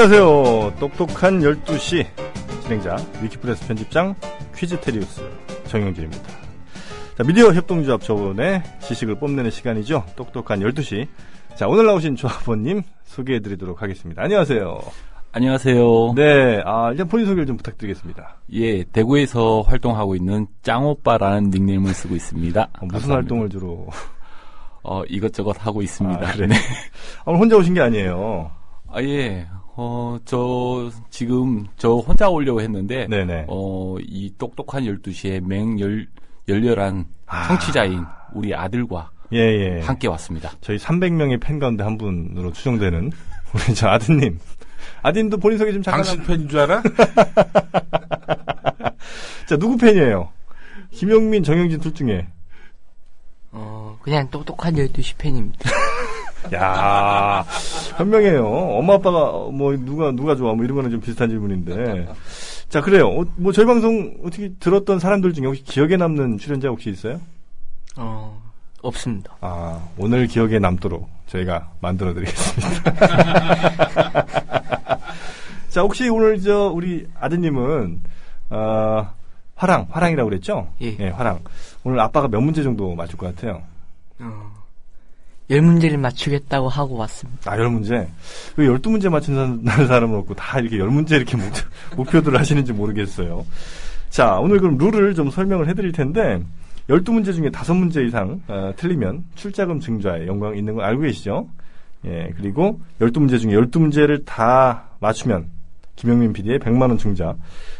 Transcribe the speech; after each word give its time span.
안녕하세요. 0.00 0.74
똑똑한 0.78 1.40
12시 1.40 2.06
진행자 2.62 2.96
위키프레스 3.20 3.66
편집장 3.66 4.14
퀴즈테리우스 4.54 5.28
정영진입니다. 5.66 6.22
자, 7.16 7.24
미디어 7.24 7.52
협동조합 7.52 8.02
저번에 8.02 8.62
지식을 8.78 9.16
뽐내는 9.16 9.50
시간이죠. 9.50 10.04
똑똑한 10.14 10.60
12시. 10.60 11.08
자, 11.56 11.66
오늘 11.66 11.86
나오신 11.86 12.14
조합원님 12.14 12.82
소개해 13.06 13.40
드리도록 13.40 13.82
하겠습니다. 13.82 14.22
안녕하세요. 14.22 14.78
안녕하세요. 15.32 16.12
네, 16.14 16.62
아, 16.64 16.92
일단 16.92 17.08
본인 17.08 17.26
소개를 17.26 17.46
좀 17.46 17.56
부탁드리겠습니다. 17.56 18.36
예, 18.52 18.84
대구에서 18.84 19.62
활동하고 19.62 20.14
있는 20.14 20.46
짱오빠라는 20.62 21.50
닉네임을 21.50 21.92
쓰고 21.92 22.14
있습니다. 22.14 22.62
어, 22.62 22.68
무슨 22.82 22.88
감사합니다. 22.88 23.14
활동을 23.14 23.48
주로? 23.48 23.88
어, 24.84 25.02
이것저것 25.08 25.56
하고 25.58 25.82
있습니다. 25.82 26.24
아, 26.24 26.32
그래. 26.34 26.46
네. 26.46 26.54
아, 26.54 27.22
오늘 27.26 27.40
혼자 27.40 27.56
오신 27.56 27.74
게 27.74 27.80
아니에요. 27.80 28.52
아, 28.92 29.02
예. 29.02 29.48
어, 29.80 30.18
저, 30.24 30.90
지금, 31.08 31.64
저 31.76 31.98
혼자 31.98 32.28
오려고 32.28 32.60
했는데, 32.60 33.06
네네. 33.06 33.44
어, 33.46 33.94
이 34.00 34.34
똑똑한 34.36 34.82
12시에 34.82 35.40
맹열, 35.40 36.08
열렬한 36.48 37.06
아. 37.26 37.46
청취자인 37.46 38.04
우리 38.34 38.52
아들과 38.52 39.12
예, 39.32 39.38
예. 39.38 39.80
함께 39.82 40.08
왔습니다. 40.08 40.50
저희 40.62 40.78
300명의 40.78 41.40
팬 41.40 41.60
가운데 41.60 41.84
한 41.84 41.96
분으로 41.96 42.52
추정되는 42.52 43.12
우리 43.54 43.74
저 43.76 43.86
아드님. 43.86 44.40
아드님도 45.02 45.36
본인 45.36 45.58
소개 45.58 45.72
좀 45.72 45.80
잠깐. 45.80 46.02
당신 46.02 46.24
팬인 46.24 46.48
줄 46.48 46.58
알아? 46.58 46.82
자, 49.46 49.56
누구 49.58 49.76
팬이에요? 49.76 50.28
김영민, 50.90 51.44
정영진 51.44 51.78
둘 51.78 51.94
중에. 51.94 52.26
어, 53.52 53.96
그냥 54.02 54.28
똑똑한 54.28 54.74
12시 54.74 55.14
팬입니다. 55.18 55.70
야 56.54 57.44
현명해요. 57.96 58.46
엄마 58.46 58.94
아빠가 58.94 59.32
뭐 59.52 59.76
누가 59.76 60.10
누가 60.12 60.34
좋아 60.36 60.54
뭐 60.54 60.64
이런 60.64 60.76
거는 60.76 60.90
좀 60.90 61.00
비슷한 61.00 61.28
질문인데. 61.28 62.08
자 62.68 62.80
그래요. 62.80 63.08
어, 63.08 63.24
뭐 63.36 63.52
저희 63.52 63.64
방송 63.66 64.14
어떻게 64.24 64.52
들었던 64.60 64.98
사람들 64.98 65.32
중에 65.32 65.46
혹시 65.46 65.62
기억에 65.64 65.96
남는 65.96 66.38
출연자 66.38 66.68
혹시 66.68 66.90
있어요? 66.90 67.20
어, 67.96 68.40
없습니다. 68.82 69.34
아 69.40 69.80
오늘 69.96 70.26
기억에 70.26 70.58
남도록 70.58 71.08
저희가 71.26 71.70
만들어 71.80 72.12
드리겠습니다. 72.14 72.94
자 75.70 75.82
혹시 75.82 76.08
오늘 76.08 76.40
저 76.40 76.68
우리 76.68 77.06
아드님은 77.18 78.00
어, 78.50 79.10
화랑 79.56 79.88
화랑이라고 79.90 80.28
그랬죠? 80.30 80.68
예. 80.80 81.08
화랑. 81.08 81.40
오늘 81.84 82.00
아빠가 82.00 82.28
몇 82.28 82.40
문제 82.40 82.62
정도 82.62 82.94
맞출 82.94 83.18
것 83.18 83.34
같아요. 83.34 83.62
어, 84.20 84.47
열 85.50 85.62
문제를 85.62 85.96
맞추겠다고 85.98 86.68
하고 86.68 86.96
왔습니다. 86.96 87.50
아, 87.50 87.58
열 87.58 87.70
문제. 87.70 88.06
왜 88.56 88.66
열두 88.66 88.90
문제 88.90 89.08
맞춘 89.08 89.62
사- 89.66 89.86
사람은 89.86 90.18
없고 90.18 90.34
다 90.34 90.58
이렇게 90.60 90.78
열 90.78 90.88
문제 90.88 91.16
이렇게 91.16 91.36
목, 91.36 91.46
목표들을 91.96 92.38
하시는지 92.38 92.72
모르겠어요. 92.72 93.46
자, 94.10 94.36
오늘 94.40 94.58
그럼 94.60 94.76
룰을 94.76 95.14
좀 95.14 95.30
설명을 95.30 95.68
해드릴 95.68 95.92
텐데, 95.92 96.42
열두 96.90 97.12
문제 97.12 97.32
중에 97.32 97.50
다섯 97.50 97.74
문제 97.74 98.04
이상 98.04 98.40
어, 98.48 98.72
틀리면 98.76 99.24
출자금 99.34 99.80
증자에 99.80 100.26
영광 100.26 100.56
있는 100.56 100.74
거 100.74 100.82
알고 100.82 101.02
계시죠? 101.02 101.48
예, 102.04 102.30
그리고 102.36 102.80
열두 103.00 103.20
문제 103.20 103.38
중에 103.38 103.52
열두 103.52 103.80
문제를 103.80 104.24
다 104.24 104.84
맞추면 105.00 105.46
김영민 105.96 106.32
PD의 106.32 106.58
100만 106.60 106.82
원 106.82 106.96
증자. 106.98 107.34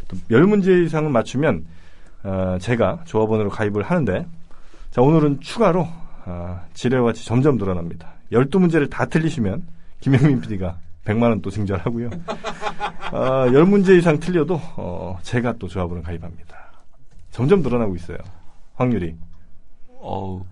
또열 0.09 0.47
문제 0.47 0.83
이상을 0.85 1.09
맞추면 1.11 1.65
어, 2.25 2.57
제가 2.61 3.01
조합원으로 3.05 3.49
가입을 3.51 3.83
하는데, 3.83 4.27
자, 4.91 5.01
오늘은 5.03 5.41
추가로 5.41 5.87
아, 6.31 6.61
지뢰와 6.75 7.07
같이 7.07 7.25
점점 7.25 7.57
늘어납니다. 7.57 8.13
12문제를 8.33 8.91
다 8.91 9.07
틀리시면 9.07 9.67
김영민 10.01 10.41
PD가 10.43 10.79
100만 11.07 11.23
원 11.23 11.41
또 11.41 11.51
증자를 11.51 11.87
하고요. 11.87 12.11
아, 13.13 13.47
10문제 13.47 13.97
이상 13.99 14.21
틀려도 14.21 14.61
어, 14.77 15.19
제가 15.23 15.55
또 15.59 15.67
조합으로 15.67 16.03
가입합니다. 16.03 16.55
점점 17.31 17.63
늘어나고 17.63 17.97
있어요. 17.97 18.19
확률이. 18.75 19.15
어 20.01 20.45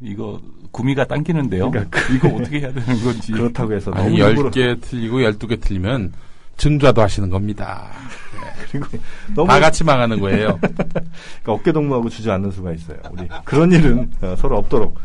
이거 0.00 0.40
구미가 0.70 1.06
당기는데요. 1.06 1.70
그러니까 1.70 2.00
이거 2.14 2.28
어떻게 2.28 2.60
해야 2.60 2.72
되는 2.72 2.86
건지. 3.02 3.32
그렇다고 3.32 3.72
해서 3.72 3.90
너무 3.90 4.02
아니, 4.04 4.16
일부러 4.16 4.50
10개 4.50 4.80
틀리고 4.82 5.18
12개 5.20 5.60
틀리면 5.60 6.12
중도하차 6.56 7.02
하시는 7.02 7.28
겁니다. 7.30 7.88
그리고 8.70 8.86
너무 9.34 9.48
다 9.48 9.60
같이 9.60 9.84
망하는 9.84 10.20
거예요. 10.20 10.58
그러니까 10.62 11.52
어깨 11.52 11.72
동무하고 11.72 12.08
주저앉는 12.08 12.50
수가 12.50 12.72
있어요. 12.72 12.98
우리 13.10 13.28
그런 13.44 13.72
일은 13.72 14.10
어, 14.22 14.34
서로 14.36 14.58
없도록 14.58 14.98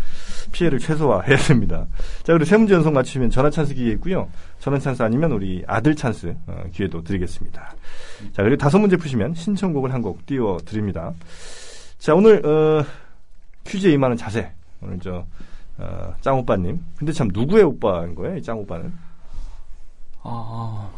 피해를 0.51 0.79
최소화해야 0.79 1.37
됩니다. 1.37 1.85
자, 2.23 2.33
그리고 2.33 2.45
세 2.45 2.55
문제 2.57 2.73
연속 2.73 2.93
맞추면 2.93 3.29
전화 3.31 3.49
찬스 3.49 3.73
기회 3.73 3.91
있고요. 3.93 4.29
전화 4.59 4.79
찬스 4.79 5.03
아니면 5.03 5.31
우리 5.33 5.63
아들 5.67 5.95
찬스 5.95 6.35
어, 6.47 6.63
기회도 6.71 7.03
드리겠습니다. 7.03 7.73
자, 8.33 8.43
그리고 8.43 8.55
다섯 8.57 8.79
문제 8.79 8.95
푸시면 8.95 9.33
신청곡을 9.35 9.93
한 9.93 10.01
곡 10.01 10.25
띄워 10.25 10.57
드립니다. 10.63 11.11
자, 11.99 12.13
오늘 12.15 12.45
어, 12.45 12.85
퀴즈에 13.65 13.91
임하는 13.93 14.15
자세. 14.15 14.51
오늘 14.81 14.99
저 14.99 15.25
어, 15.79 16.13
짱 16.21 16.37
오빠님. 16.37 16.79
근데 16.97 17.11
참 17.11 17.29
누구의 17.33 17.63
오빠인 17.63 18.15
거예요, 18.15 18.37
이 18.37 18.41
짱 18.41 18.57
오빠는? 18.59 18.93
아, 20.23 20.89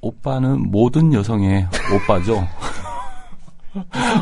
오빠는 0.00 0.70
모든 0.70 1.12
여성의 1.12 1.66
오빠죠. 1.94 2.46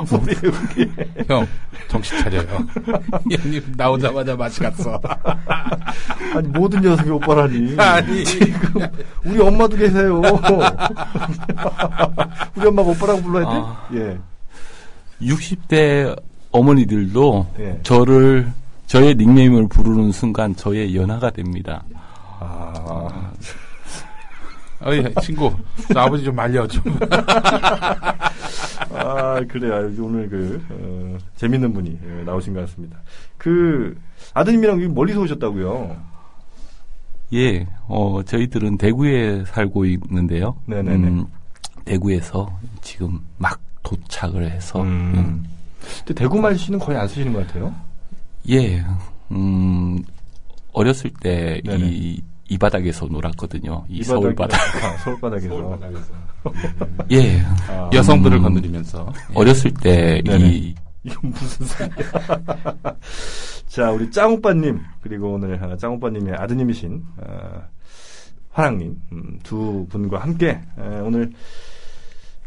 그게. 0.08 0.90
형, 1.28 1.46
정신 1.88 2.18
차려요. 2.18 2.42
형님 3.30 3.74
나오자마자 3.76 4.34
맛이 4.34 4.60
갔어. 4.60 5.00
아니 6.34 6.48
모든 6.48 6.82
여성의 6.82 7.12
오빠라니. 7.12 7.76
아니. 7.78 8.24
지금 8.24 8.86
우리 9.24 9.40
엄마도 9.40 9.76
계세요. 9.76 10.20
우리 12.56 12.66
엄마가 12.66 12.91
오빠라고 12.91 13.22
불러야 13.22 13.44
돼? 13.44 13.50
아. 13.52 13.88
예. 13.94 14.18
60대 15.22 16.20
어머니들도 16.50 17.46
예. 17.60 17.80
저를 17.82 18.52
저의 18.86 19.14
닉네임을 19.14 19.68
부르는 19.68 20.12
순간 20.12 20.54
저의 20.54 20.94
연하가 20.94 21.30
됩니다. 21.30 21.82
아, 22.41 23.32
어이, 24.84 25.03
친구, 25.22 25.50
저 25.93 26.00
아버지 26.00 26.25
좀 26.25 26.37
말려줘. 26.37 26.81
아 28.93 29.41
그래요. 29.49 29.91
오늘 29.99 30.28
그 30.28 30.62
어, 30.71 31.19
재밌는 31.37 31.72
분이 31.72 31.99
예, 32.05 32.22
나오신 32.25 32.53
것 32.55 32.61
같습니다. 32.61 32.99
그 33.39 33.99
아드님이랑 34.34 34.83
여기 34.83 34.93
멀리서 34.93 35.21
오셨다고요? 35.22 35.97
예, 37.33 37.67
어, 37.89 38.22
저희들은 38.25 38.77
대구에 38.78 39.45
살고 39.47 39.87
있는데요. 39.87 40.56
네네네. 40.67 41.09
음, 41.09 41.27
대구에서 41.84 42.59
지금 42.83 43.21
막 43.39 43.61
도착을 43.83 44.51
해서, 44.51 44.83
음, 44.83 45.12
음. 45.15 45.45
근데 45.99 46.15
대구 46.15 46.41
말씨는 46.41 46.78
거의 46.78 46.99
안 46.99 47.09
쓰시는 47.09 47.33
것 47.33 47.47
같아요. 47.47 47.75
예, 48.51 48.84
음, 49.33 49.99
어렸을 50.72 51.11
때 51.21 51.61
네네. 51.65 51.87
이, 51.87 52.22
이 52.49 52.59
바닥에서 52.59 53.06
놀았거든요. 53.06 53.84
이, 53.88 53.99
이 53.99 54.03
서울 54.03 54.34
바닥- 54.34 54.59
바닥. 54.59 54.84
아, 54.84 54.97
서울 54.99 55.21
바닥에서. 55.21 55.78
예, 57.10 57.41
아, 57.69 57.91
여성들을 57.93 58.37
음. 58.38 58.43
건드리면서. 58.43 59.12
어렸을 59.34 59.72
때 59.75 60.21
네네. 60.25 60.49
이, 60.50 60.75
이건 61.04 61.31
무슨 61.31 61.66
소리야. 61.66 61.97
자, 63.66 63.91
우리 63.91 64.10
짱오빠님, 64.10 64.81
그리고 65.03 65.33
오늘 65.34 65.62
어, 65.62 65.77
짱오빠님의 65.77 66.34
아드님이신, 66.34 67.03
어, 67.19 67.62
화랑님, 68.50 68.97
음, 69.12 69.38
두 69.43 69.87
분과 69.91 70.21
함께, 70.21 70.49
에, 70.78 70.83
오늘 71.03 71.33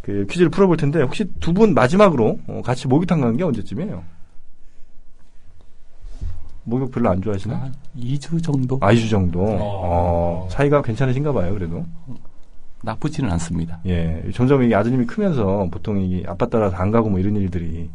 그 0.01 0.25
퀴즈를 0.29 0.49
풀어볼 0.49 0.77
텐데, 0.77 1.01
혹시 1.01 1.25
두 1.41 1.51
분 1.53 1.73
마지막으로 1.73 2.39
어, 2.47 2.61
같이 2.63 2.87
목욕탕 2.87 3.19
간게 3.19 3.43
언제쯤이에요? 3.43 4.03
목욕 6.67 6.91
별로 6.91 7.09
안 7.09 7.21
좋아하시나? 7.21 7.55
한 7.55 7.73
2주 7.97 8.43
정도? 8.43 8.77
아, 8.81 8.93
2주 8.93 9.09
정도. 9.09 9.39
어, 9.41 10.47
사이가 10.51 10.81
괜찮으신가 10.81 11.31
봐요, 11.31 11.53
그래도. 11.53 11.85
나쁘지는 12.83 13.31
않습니다. 13.31 13.79
예, 13.85 14.21
점점 14.33 14.61
이게 14.63 14.75
아드님이 14.75 15.05
크면서 15.05 15.67
보통 15.71 15.99
이 15.99 16.23
아빠 16.27 16.45
따라서 16.47 16.75
안 16.75 16.91
가고 16.91 17.09
뭐 17.09 17.19
이런 17.19 17.35
일들이 17.37 17.89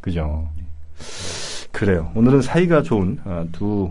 그죠. 0.00 0.48
그래요. 1.70 2.10
오늘은 2.14 2.40
사이가 2.40 2.82
좋은 2.82 3.18
아, 3.24 3.44
두 3.52 3.90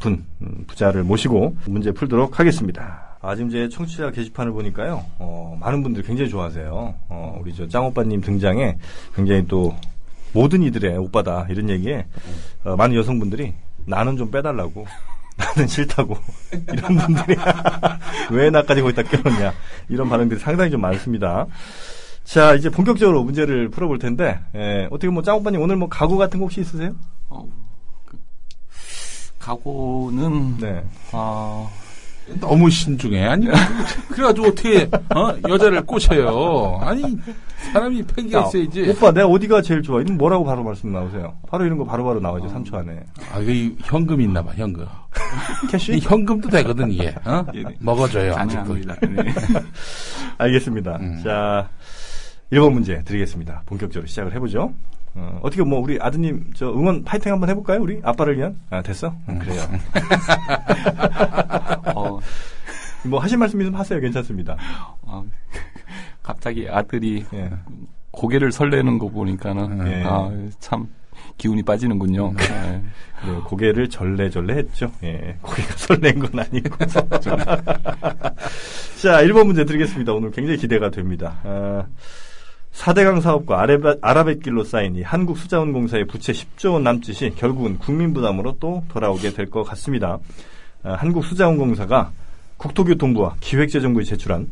분, 0.00 0.24
음, 0.40 0.64
부자를 0.66 1.02
모시고 1.02 1.56
문제 1.66 1.90
풀도록 1.90 2.38
하겠습니다. 2.38 3.16
아, 3.20 3.34
지금 3.34 3.50
제 3.50 3.68
청취자 3.68 4.10
게시판을 4.12 4.52
보니까요, 4.52 5.04
어, 5.18 5.56
많은 5.60 5.82
분들이 5.82 6.06
굉장히 6.06 6.30
좋아하세요. 6.30 6.94
어, 7.08 7.38
우리 7.40 7.54
저 7.54 7.66
짱오빠님 7.66 8.20
등장에 8.20 8.76
굉장히 9.14 9.44
또 9.48 9.74
모든 10.34 10.62
이들의 10.62 10.98
오빠다 10.98 11.46
이런 11.48 11.70
얘기에 11.70 12.06
어, 12.64 12.76
많은 12.76 12.96
여성분들이 12.96 13.54
나는 13.86 14.16
좀 14.16 14.30
빼달라고 14.30 14.86
나는 15.36 15.66
싫다고 15.66 16.16
이런 16.72 16.96
분들이 16.96 17.36
왜 18.30 18.50
나까지 18.50 18.82
거기다 18.82 19.02
껴놓냐 19.02 19.52
이런 19.88 20.08
반응들이 20.08 20.40
상당히 20.40 20.70
좀 20.70 20.80
많습니다. 20.80 21.46
자 22.24 22.54
이제 22.54 22.70
본격적으로 22.70 23.22
문제를 23.22 23.68
풀어볼 23.68 23.98
텐데 23.98 24.40
예, 24.54 24.88
어떻게 24.90 25.08
뭐 25.08 25.22
짱오빠님 25.22 25.60
오늘 25.60 25.76
뭐 25.76 25.88
각오 25.88 26.16
같은 26.16 26.38
거 26.40 26.44
혹시 26.44 26.60
있으세요? 26.60 26.94
어, 27.28 27.46
그, 28.06 28.18
각오는 29.38 30.58
네. 30.58 30.84
아, 31.12 31.68
너무 32.40 32.70
신중해. 32.70 33.24
아니, 33.26 33.46
그래가지고 34.08 34.48
어떻게, 34.48 34.88
어? 35.14 35.34
여자를 35.48 35.82
꼬셔요. 35.84 36.78
아니, 36.82 37.02
사람이 37.72 38.02
패기가 38.04 38.42
자, 38.42 38.48
있어야지. 38.58 38.90
오빠, 38.90 39.12
내가 39.12 39.26
어디가 39.26 39.62
제일 39.62 39.82
좋아? 39.82 40.00
이건 40.00 40.16
뭐라고 40.16 40.44
바로 40.44 40.62
말씀 40.62 40.92
나오세요? 40.92 41.34
바로 41.48 41.64
이런 41.66 41.78
거 41.78 41.84
바로바로 41.84 42.20
나오죠, 42.20 42.46
3초 42.48 42.74
안에. 42.74 43.00
아, 43.32 43.38
이게 43.40 43.74
현금 43.82 44.20
있나 44.20 44.42
봐, 44.42 44.52
현금. 44.54 44.84
이 45.64 45.66
캐시? 45.70 45.98
현금도 46.00 46.48
되거든, 46.48 46.90
이게. 46.90 47.14
어? 47.24 47.44
예, 47.54 47.62
네. 47.62 47.76
먹어줘요, 47.80 48.34
아직도. 48.34 48.74
가능합니다. 48.74 49.22
네. 49.22 49.34
알겠습니다. 50.38 50.96
음. 51.00 51.20
자, 51.22 51.68
1번 52.52 52.72
문제 52.72 53.02
드리겠습니다. 53.04 53.62
본격적으로 53.66 54.06
시작을 54.06 54.34
해보죠. 54.34 54.72
어, 55.16 55.38
떻게 55.44 55.62
뭐 55.62 55.78
우리 55.78 55.96
아드님 56.00 56.50
저 56.56 56.72
응원 56.72 57.04
파이팅 57.04 57.30
한번 57.32 57.48
해볼까요? 57.48 57.80
우리 57.80 58.00
아빠를 58.02 58.36
위한? 58.36 58.56
아 58.70 58.82
됐어? 58.82 59.14
음, 59.28 59.38
그래요. 59.38 59.62
어, 63.04 63.08
뭐 63.08 63.20
하실 63.20 63.38
말씀 63.38 63.60
있으면 63.60 63.78
하세요. 63.78 64.00
괜찮습니다. 64.00 64.56
어, 65.02 65.24
갑자기 66.22 66.68
아들이 66.68 67.24
예. 67.34 67.50
고개를 68.10 68.52
설레는 68.52 68.98
거 68.98 69.08
보니까는 69.08 69.86
예. 69.88 70.02
아, 70.06 70.30
참 70.60 70.88
기운이 71.36 71.62
빠지는군요. 71.62 72.32
예. 72.38 72.82
네, 73.26 73.40
고개를 73.44 73.88
절레절레 73.88 74.54
했죠. 74.54 74.90
예, 75.02 75.36
고개가 75.42 75.76
설렌 75.76 76.18
건 76.18 76.38
아니고. 76.40 76.76
자, 79.00 79.22
1번 79.22 79.46
문제 79.46 79.64
드리겠습니다. 79.64 80.12
오늘 80.12 80.30
굉장히 80.30 80.58
기대가 80.58 80.90
됩니다. 80.90 81.38
아, 81.44 81.86
4대강 82.72 83.20
사업과 83.20 83.60
아라뱃, 83.60 83.98
아라뱃길로 84.02 84.64
쌓인 84.64 84.96
이 84.96 85.02
한국수자원공사의 85.02 86.06
부채 86.06 86.32
10조 86.32 86.72
원 86.74 86.82
남짓이 86.84 87.30
결국은 87.36 87.78
국민 87.78 88.12
부담으로 88.12 88.56
또 88.60 88.84
돌아오게 88.88 89.32
될 89.32 89.46
것 89.46 89.62
같습니다. 89.64 90.18
아, 90.82 90.92
한국수자원공사가 90.94 92.12
국토교통부와 92.56 93.36
기획재정부에 93.40 94.04
제출한 94.04 94.50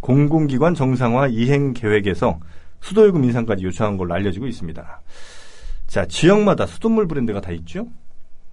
공공기관 0.00 0.74
정상화 0.74 1.28
이행 1.28 1.72
계획에서 1.72 2.38
수도요금 2.80 3.24
인상까지 3.24 3.64
요청한 3.64 3.96
걸로 3.96 4.14
알려지고 4.14 4.46
있습니다. 4.46 5.00
자, 5.86 6.06
지역마다 6.06 6.66
수돗물 6.66 7.06
브랜드가 7.06 7.40
다 7.40 7.52
있죠? 7.52 7.88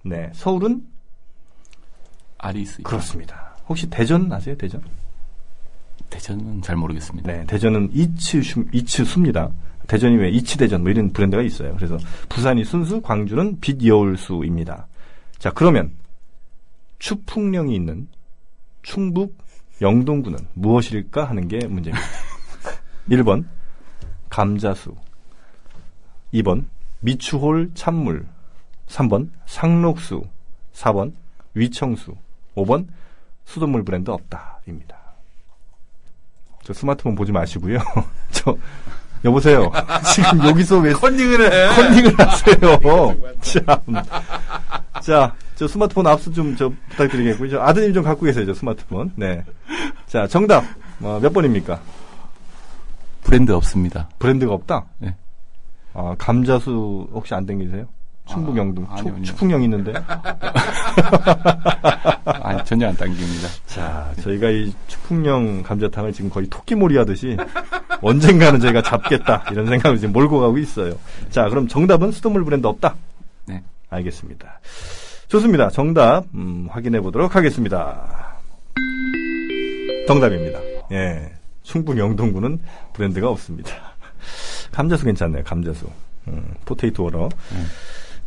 네, 0.04 0.30
서울은 0.32 0.82
아리스. 2.38 2.82
그렇습니다. 2.82 3.54
혹시 3.68 3.88
대전 3.88 4.32
아세요? 4.32 4.56
대전? 4.56 4.82
대전은 6.10 6.62
잘 6.62 6.76
모르겠습니다. 6.76 7.30
네, 7.30 7.44
대전은 7.46 7.90
이츠슈, 7.92 8.66
이츠수입니다. 8.72 9.50
대전이 9.86 10.16
왜 10.16 10.30
이치대전 10.30 10.82
뭐 10.82 10.90
이런 10.90 11.12
브랜드가 11.12 11.42
있어요. 11.42 11.74
그래서 11.76 11.98
부산이 12.28 12.64
순수, 12.64 13.00
광주는 13.00 13.58
빛여울수입니다. 13.60 14.86
자, 15.38 15.50
그러면 15.50 15.92
추풍령이 16.98 17.74
있는 17.74 18.08
충북 18.82 19.36
영동구는 19.80 20.38
무엇일까 20.54 21.24
하는 21.24 21.48
게 21.48 21.66
문제입니다. 21.66 22.06
1번 23.08 23.44
감자수 24.28 24.94
2번 26.34 26.64
미추홀 27.00 27.72
찬물 27.74 28.26
3번 28.88 29.30
상록수 29.46 30.22
4번 30.74 31.12
위청수 31.54 32.14
5번 32.56 32.86
수돗물 33.44 33.84
브랜드 33.84 34.10
없다입니다. 34.10 34.96
저 36.62 36.72
스마트폰 36.72 37.14
보지 37.14 37.32
마시고요. 37.32 37.78
저 38.30 38.56
여보세요. 39.24 39.70
지금 40.14 40.46
여기서 40.46 40.78
왜 40.78 40.92
컨닝을 40.92 41.52
해. 41.52 41.74
컨닝을 41.74 42.14
하세요? 42.18 42.56
참. 43.40 44.02
자, 45.02 45.34
저 45.62 45.68
스마트폰 45.68 46.08
압수 46.08 46.32
좀 46.32 46.56
저 46.56 46.72
부탁드리겠고요. 46.90 47.48
저 47.50 47.60
아드님 47.60 47.94
좀 47.94 48.02
갖고 48.02 48.24
계세요, 48.26 48.44
저 48.46 48.52
스마트폰. 48.52 49.12
네. 49.14 49.44
자, 50.08 50.26
정답. 50.26 50.64
어, 51.00 51.20
몇 51.22 51.32
번입니까? 51.32 51.80
브랜드 53.22 53.52
없습니다. 53.52 54.08
브랜드가 54.18 54.52
없다? 54.54 54.86
네. 54.98 55.14
아, 55.94 56.16
감자수 56.18 57.06
혹시 57.12 57.32
안 57.34 57.46
땡기세요? 57.46 57.86
충북 58.26 58.56
아, 58.56 58.58
영동. 58.58 58.84
아니요, 58.90 59.02
초- 59.04 59.08
아니요. 59.10 59.24
추풍령 59.24 59.62
있는데. 59.62 59.92
아니, 62.24 62.64
전혀 62.64 62.88
안 62.88 62.96
당깁니다. 62.96 63.48
자, 63.66 64.10
저희가 64.20 64.50
이 64.50 64.72
추풍령 64.88 65.62
감자탕을 65.62 66.12
지금 66.12 66.28
거의 66.28 66.48
토끼몰이 66.48 66.96
하듯이 66.96 67.36
언젠가는 68.00 68.58
저희가 68.58 68.82
잡겠다. 68.82 69.44
이런 69.52 69.66
생각을 69.68 69.98
지금 69.98 70.12
몰고 70.12 70.40
가고 70.40 70.58
있어요. 70.58 70.94
자, 71.30 71.48
그럼 71.48 71.68
정답은 71.68 72.10
수돗물 72.10 72.44
브랜드 72.44 72.66
없다? 72.66 72.96
네. 73.46 73.62
알겠습니다. 73.90 74.58
좋습니다. 75.32 75.70
정답, 75.70 76.26
음, 76.34 76.66
확인해 76.70 77.00
보도록 77.00 77.34
하겠습니다. 77.34 78.36
정답입니다. 80.06 80.60
예. 80.92 81.32
충북 81.62 81.96
영동구는 81.96 82.60
브랜드가 82.92 83.30
없습니다. 83.30 83.70
감자수 84.72 85.06
괜찮네요. 85.06 85.42
감자수. 85.42 85.86
음, 86.28 86.52
포테이토 86.66 87.04
워러. 87.04 87.30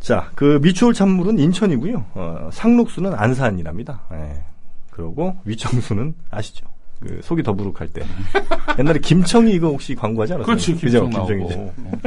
자, 0.00 0.32
그 0.34 0.58
미추홀 0.60 0.94
찬물은 0.94 1.38
인천이고요. 1.38 2.06
어, 2.14 2.50
상록수는 2.52 3.14
안산이랍니다. 3.14 4.00
예. 4.12 4.42
그리고 4.90 5.36
위청수는 5.44 6.12
아시죠? 6.32 6.66
그 6.98 7.20
속이 7.22 7.44
더부룩할 7.44 7.86
때. 7.92 8.02
옛날에 8.80 8.98
김청이 8.98 9.52
이거 9.52 9.68
혹시 9.68 9.94
광고하지 9.94 10.32
않았어요? 10.32 10.46
그렇지, 10.46 10.74
그죠? 10.74 11.04
김청 11.04 11.10
나오고. 11.10 11.48
김청이죠. 11.48 11.60
어. 11.60 12.02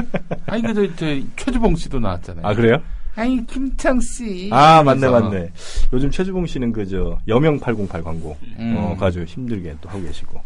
아니, 0.48 0.62
그, 0.62 0.74
저, 0.74 0.96
저, 0.96 1.06
최주봉 1.38 1.78
씨도 1.78 2.02
나왔잖아요. 2.02 2.46
아, 2.46 2.54
그래요? 2.54 2.82
아니, 3.16 3.46
김청 3.46 4.00
씨. 4.00 4.50
아, 4.52 4.82
맞네, 4.84 5.08
그래서. 5.08 5.20
맞네. 5.20 5.52
요즘 5.94 6.10
최주봉 6.12 6.46
씨는 6.46 6.72
그, 6.72 6.88
저, 6.88 7.20
여명 7.28 7.60
808 7.60 8.04
광고. 8.04 8.38
음. 8.58 8.76
어, 8.78 8.98
아주 9.00 9.24
힘들게 9.24 9.76
또 9.82 9.90
하고 9.90 10.02
계시고. 10.04 10.40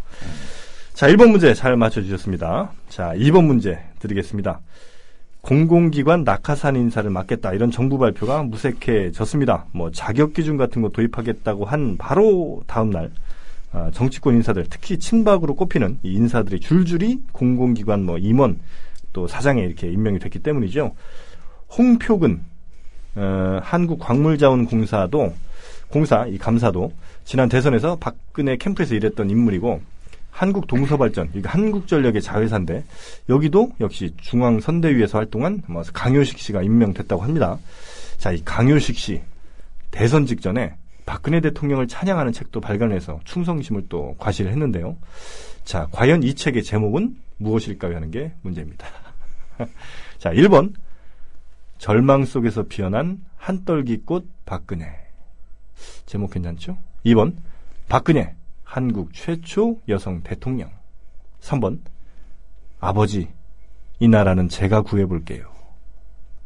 자, 0.93 1.07
1번 1.07 1.31
문제 1.31 1.53
잘 1.53 1.75
맞춰주셨습니다. 1.75 2.71
자, 2.89 3.13
2번 3.15 3.45
문제 3.45 3.79
드리겠습니다. 3.99 4.61
공공기관 5.41 6.23
낙하산 6.23 6.75
인사를 6.77 7.09
막겠다. 7.09 7.53
이런 7.53 7.69
정부 7.69 7.97
발표가 7.97 8.43
무색해졌습니다. 8.43 9.65
뭐, 9.71 9.91
자격 9.91 10.33
기준 10.33 10.55
같은 10.57 10.81
거 10.81 10.89
도입하겠다고 10.89 11.65
한 11.65 11.97
바로 11.97 12.63
다음 12.65 12.91
날, 12.91 13.11
아, 13.73 13.91
정치권 13.93 14.35
인사들, 14.35 14.67
특히 14.69 14.97
친박으로 14.97 15.55
꼽히는 15.55 15.99
이 16.03 16.13
인사들이 16.13 16.59
줄줄이 16.59 17.19
공공기관 17.33 18.03
뭐, 18.05 18.17
임원, 18.17 18.59
또 19.11 19.27
사장에 19.27 19.61
이렇게 19.63 19.91
임명이 19.91 20.19
됐기 20.19 20.39
때문이죠. 20.39 20.95
홍표근, 21.77 22.41
어, 23.15 23.59
한국광물자원공사도 23.61 25.33
공사 25.89 26.25
이 26.25 26.37
감사도 26.37 26.91
지난 27.23 27.49
대선에서 27.49 27.97
박근혜 27.97 28.57
캠프에서 28.57 28.95
일했던 28.95 29.29
인물이고 29.29 29.81
한국 30.31 30.65
동서발전 30.65 31.29
이게 31.35 31.47
한국전력의 31.47 32.21
자회사인데 32.21 32.83
여기도 33.29 33.71
역시 33.79 34.13
중앙선대위에서 34.19 35.19
활동한 35.19 35.61
뭐 35.67 35.83
강효식 35.93 36.39
씨가 36.39 36.63
임명됐다고 36.63 37.21
합니다. 37.21 37.59
자, 38.17 38.31
이 38.31 38.41
강효식 38.43 38.97
씨 38.97 39.21
대선 39.91 40.25
직전에 40.25 40.73
박근혜 41.05 41.39
대통령을 41.39 41.87
찬양하는 41.87 42.33
책도 42.33 42.61
발간해서 42.61 43.19
충성심을 43.25 43.83
또 43.89 44.15
과시를 44.17 44.51
했는데요. 44.51 44.97
자, 45.63 45.87
과연 45.91 46.23
이 46.23 46.33
책의 46.33 46.63
제목은 46.63 47.15
무엇일까요? 47.37 47.95
하는 47.95 48.09
게 48.09 48.31
문제입니다. 48.41 48.87
자, 50.17 50.31
1번 50.31 50.73
절망 51.83 52.23
속에서 52.23 52.63
피어난 52.63 53.21
한떨기꽃 53.35 54.45
박근혜. 54.45 54.85
제목 56.05 56.31
괜찮죠? 56.31 56.77
2번 57.05 57.35
박근혜 57.89 58.37
한국 58.63 59.13
최초 59.13 59.81
여성 59.89 60.23
대통령. 60.23 60.71
3번 61.41 61.81
아버지 62.79 63.27
이 63.99 64.07
나라는 64.07 64.47
제가 64.47 64.81
구해볼게요. 64.83 65.51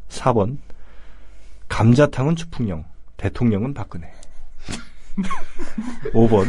4번 0.08 0.58
감자탕은 1.68 2.34
추풍령 2.34 2.84
대통령은 3.16 3.74
박근혜. 3.74 4.12
5번 6.14 6.46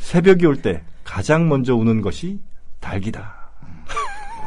새벽이 0.00 0.44
올 0.44 0.60
때 0.60 0.82
가장 1.04 1.48
먼저 1.48 1.74
우는 1.74 2.02
것이 2.02 2.38
닭이다. 2.80 3.34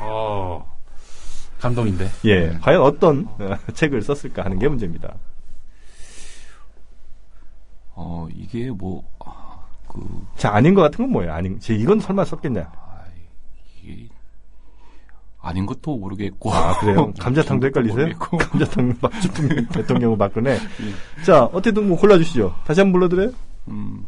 어, 0.02 0.75
감동인데. 1.66 2.10
예, 2.26 2.58
과연 2.62 2.82
어떤 2.82 3.28
어, 3.40 3.58
책을 3.74 4.02
썼을까 4.02 4.46
하는 4.46 4.60
게 4.60 4.68
문제입니다. 4.68 5.16
어, 7.96 8.28
이게 8.34 8.70
뭐, 8.70 9.04
아, 9.20 9.60
그, 9.88 10.00
자, 10.38 10.54
아닌 10.54 10.74
것 10.76 10.82
같은 10.82 11.06
건 11.06 11.12
뭐예요? 11.12 11.34
아닌, 11.34 11.60
제 11.60 11.74
이건 11.74 12.00
설마 12.00 12.26
썼겠냐? 12.26 12.62
아, 12.62 13.04
이게, 13.82 14.08
아닌 15.42 15.66
것도 15.66 15.98
모르겠고. 15.98 16.52
아, 16.54 16.80
그래요? 16.80 17.14
감자탕도 17.18 17.68
헷갈리세요? 17.68 17.98
모르겠고. 17.98 18.38
감자탕 18.38 18.98
막 19.02 19.22
추풍 19.22 19.48
대통령을 19.68 20.18
박근혜. 20.18 20.58
자, 21.26 21.46
어쨌든 21.46 21.88
뭐 21.88 21.98
골라주시죠. 21.98 22.54
다시 22.66 22.82
한번 22.82 23.00
불러드려요? 23.00 23.32
음, 23.70 24.06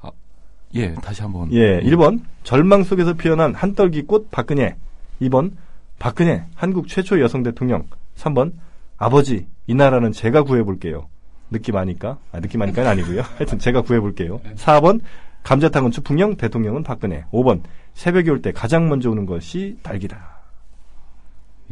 아, 0.00 0.10
예, 0.74 0.94
다시 0.94 1.20
한 1.20 1.32
번. 1.32 1.52
예, 1.52 1.80
1번 1.80 2.22
절망 2.44 2.84
속에서 2.84 3.14
피어난 3.14 3.54
한떨기 3.54 4.02
꽃 4.02 4.30
박근혜. 4.30 4.76
2번 5.22 5.52
박근혜 5.98 6.44
한국 6.54 6.88
최초 6.88 7.20
여성 7.20 7.42
대통령. 7.42 7.86
3번 8.16 8.52
아버지 8.98 9.46
이 9.66 9.74
나라는 9.74 10.12
제가 10.12 10.42
구해볼게요. 10.42 11.08
느낌 11.50 11.76
아니까? 11.76 12.18
아, 12.32 12.40
느낌 12.40 12.62
아니까는 12.62 12.90
아니고요. 12.90 13.22
하여튼 13.36 13.58
제가 13.58 13.82
구해볼게요. 13.82 14.40
4번, 14.56 15.00
감자탕은 15.42 15.90
추풍령, 15.90 16.36
대통령은 16.36 16.82
박근혜. 16.82 17.24
5번, 17.32 17.62
새벽이 17.94 18.30
올 18.30 18.40
때 18.42 18.52
가장 18.52 18.88
먼저 18.88 19.10
오는 19.10 19.26
것이 19.26 19.78
딸기다. 19.82 20.40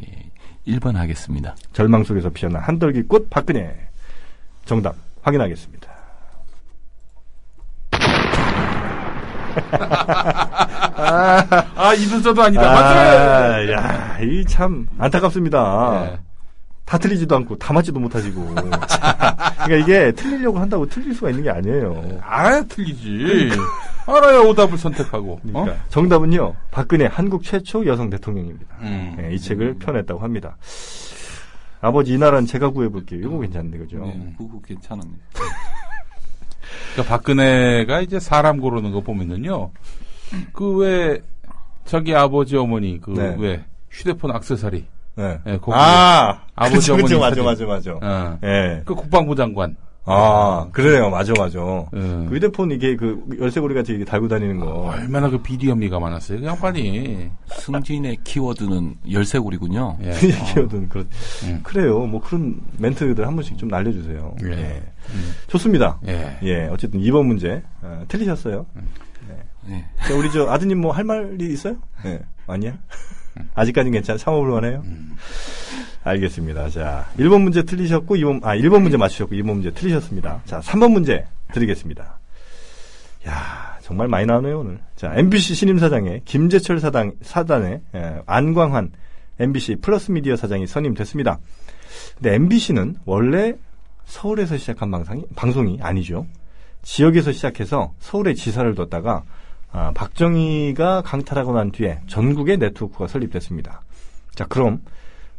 예, 0.02 0.30
1번 0.66 0.94
하겠습니다. 0.94 1.56
절망 1.72 2.04
속에서 2.04 2.30
피어난 2.30 2.62
한떨기 2.62 3.02
꽃 3.02 3.30
박근혜. 3.30 3.88
정답 4.64 4.94
확인하겠습니다. 5.22 5.90
아, 11.76 11.94
이순서도 11.94 12.42
아니다. 12.42 12.62
맞아요. 12.62 13.18
아, 13.18 13.70
야, 13.72 14.18
이 14.20 14.44
참 14.46 14.86
안타깝습니다. 14.98 16.10
예. 16.12 16.18
다 16.84 16.98
틀리지도 16.98 17.36
않고 17.36 17.56
다 17.58 17.72
맞지도 17.72 18.00
못하시고. 18.00 18.54
자, 18.88 19.54
그러니까 19.64 19.76
이게 19.86 20.12
틀리려고 20.12 20.58
한다고 20.58 20.86
틀릴 20.86 21.14
수가 21.14 21.30
있는 21.30 21.44
게 21.44 21.50
아니에요. 21.50 22.18
알아야 22.22 22.62
틀리지. 22.64 23.50
알아야 24.06 24.40
오답을 24.40 24.76
선택하고. 24.76 25.38
그러니까 25.42 25.72
어? 25.72 25.76
정답은요. 25.88 26.54
박근혜 26.72 27.06
한국 27.06 27.44
최초 27.44 27.86
여성 27.86 28.10
대통령입니다. 28.10 28.74
음. 28.80 29.16
예, 29.20 29.32
이 29.34 29.38
책을 29.38 29.74
펴냈다고 29.78 30.20
합니다. 30.20 30.56
아버지 31.80 32.14
이 32.14 32.18
나라는 32.18 32.46
제가 32.46 32.70
구해볼게요. 32.70 33.20
이거 33.20 33.38
괜찮은데 33.38 33.78
그죠? 33.78 33.98
네, 33.98 34.34
그거 34.36 34.60
괜찮은데. 34.66 35.16
그러니까 36.92 37.14
박근혜가 37.16 38.00
이제 38.00 38.18
사람 38.18 38.60
고르는 38.60 38.92
거 38.92 39.00
보면은요. 39.00 39.70
그왜 40.52 41.20
저기 41.84 42.14
아버지 42.14 42.56
어머니 42.56 43.00
그 43.00 43.10
네. 43.10 43.36
왜 43.38 43.64
휴대폰 43.90 44.34
액세서리. 44.36 44.86
네. 45.16 45.40
예, 45.46 45.58
거기 45.58 45.72
아, 45.74 46.42
아버지 46.54 46.92
그쵸, 46.92 46.94
어머니 46.94 47.14
맞아, 47.14 47.42
사진. 47.42 47.44
맞아, 47.44 47.66
맞아. 47.66 47.92
어. 48.00 48.38
예. 48.44 48.82
그 48.84 48.94
국방부 48.94 49.34
장관. 49.34 49.76
아, 50.12 50.68
그러네요. 50.72 51.10
맞아, 51.10 51.32
맞아. 51.38 51.58
예. 51.94 51.98
그 52.28 52.34
휴대폰 52.34 52.70
이게 52.70 52.96
그 52.96 53.24
열쇠고리 53.38 53.74
같이 53.74 53.92
이렇게 53.92 54.04
달고 54.04 54.28
다니는 54.28 54.58
거. 54.58 54.90
얼마나 54.94 55.28
그 55.30 55.38
비디언미가 55.42 55.98
많았어요. 56.00 56.40
그 56.40 56.46
양반이. 56.46 57.30
승진의 57.52 58.18
키워드는 58.24 58.96
열쇠고리군요. 59.10 59.98
예. 60.02 60.10
키워든 60.54 60.88
그런. 60.88 61.08
음. 61.44 61.60
그래요. 61.62 62.00
뭐 62.06 62.20
그런 62.20 62.60
멘트들 62.78 63.26
한 63.26 63.34
번씩 63.34 63.56
좀 63.58 63.68
날려주세요. 63.68 64.36
예. 64.44 64.50
예. 64.50 64.82
음. 65.12 65.32
좋습니다. 65.48 65.98
예. 66.06 66.38
예. 66.42 66.66
어쨌든 66.70 67.00
2번 67.00 67.24
문제 67.26 67.62
어, 67.82 68.04
틀리셨어요. 68.08 68.66
네. 69.66 69.84
자, 70.06 70.14
우리 70.14 70.30
저 70.32 70.48
아드님 70.48 70.80
뭐 70.80 70.92
할 70.92 71.04
말이 71.04 71.52
있어요? 71.52 71.76
예. 72.06 72.20
아니야? 72.46 72.78
아직까지는 73.54 73.92
괜찮아. 73.92 74.18
참아볼 74.18 74.50
만 74.50 74.64
해요? 74.64 74.82
음. 76.02 76.08
알겠습니다. 76.08 76.70
자, 76.70 77.06
1번 77.18 77.42
문제 77.42 77.62
틀리셨고, 77.62 78.16
2번, 78.16 78.44
아, 78.44 78.56
1번 78.56 78.82
문제 78.82 78.96
맞추셨고, 78.96 79.34
2번 79.34 79.54
문제 79.54 79.70
틀리셨습니다. 79.70 80.42
자, 80.44 80.60
3번 80.60 80.92
문제 80.92 81.26
드리겠습니다. 81.52 82.18
야 83.28 83.78
정말 83.82 84.08
많이 84.08 84.26
나오네요, 84.26 84.60
오늘. 84.60 84.78
자, 84.96 85.12
MBC 85.14 85.54
신임사장에 85.54 86.22
김재철 86.24 86.80
사장, 86.80 87.12
사단에, 87.22 87.82
예, 87.94 88.22
안광환 88.24 88.92
MBC 89.38 89.76
플러스 89.76 90.10
미디어 90.10 90.36
사장이 90.36 90.66
선임됐습니다. 90.66 91.38
근데 92.14 92.34
MBC는 92.34 92.96
원래 93.04 93.54
서울에서 94.04 94.56
시작한 94.58 94.90
방송이, 94.90 95.24
방송이 95.34 95.78
아니죠. 95.82 96.26
지역에서 96.82 97.32
시작해서 97.32 97.92
서울에 97.98 98.34
지사를 98.34 98.74
뒀다가 98.74 99.24
아, 99.72 99.92
박정희가 99.94 101.02
강탈하고 101.02 101.52
난 101.52 101.70
뒤에 101.70 102.00
전국의 102.06 102.58
네트워크가 102.58 103.06
설립됐습니다. 103.06 103.82
자, 104.34 104.44
그럼 104.46 104.82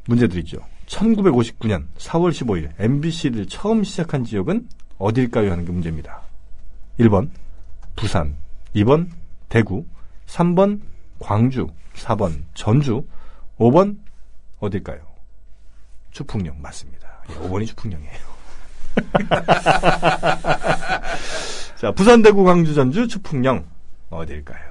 문제 0.05 0.27
드리죠. 0.27 0.59
1959년 0.87 1.85
4월 1.97 2.31
15일 2.31 2.71
MBC를 2.79 3.45
처음 3.47 3.83
시작한 3.83 4.23
지역은 4.23 4.67
어딜까요? 4.97 5.51
하는 5.51 5.65
게 5.65 5.71
문제입니다. 5.71 6.21
1번 6.99 7.29
부산, 7.95 8.35
2번 8.75 9.09
대구, 9.49 9.85
3번 10.27 10.81
광주, 11.19 11.67
4번 11.95 12.43
전주, 12.53 13.05
5번 13.57 13.97
어딜까요? 14.59 14.99
추풍령 16.11 16.61
맞습니다. 16.61 17.23
예, 17.29 17.33
5번이 17.35 17.67
추풍령이에요. 17.67 18.31
자, 21.77 21.91
부산, 21.93 22.21
대구, 22.21 22.43
광주, 22.43 22.73
전주, 22.73 23.07
추풍령 23.07 23.65
어딜까요? 24.09 24.70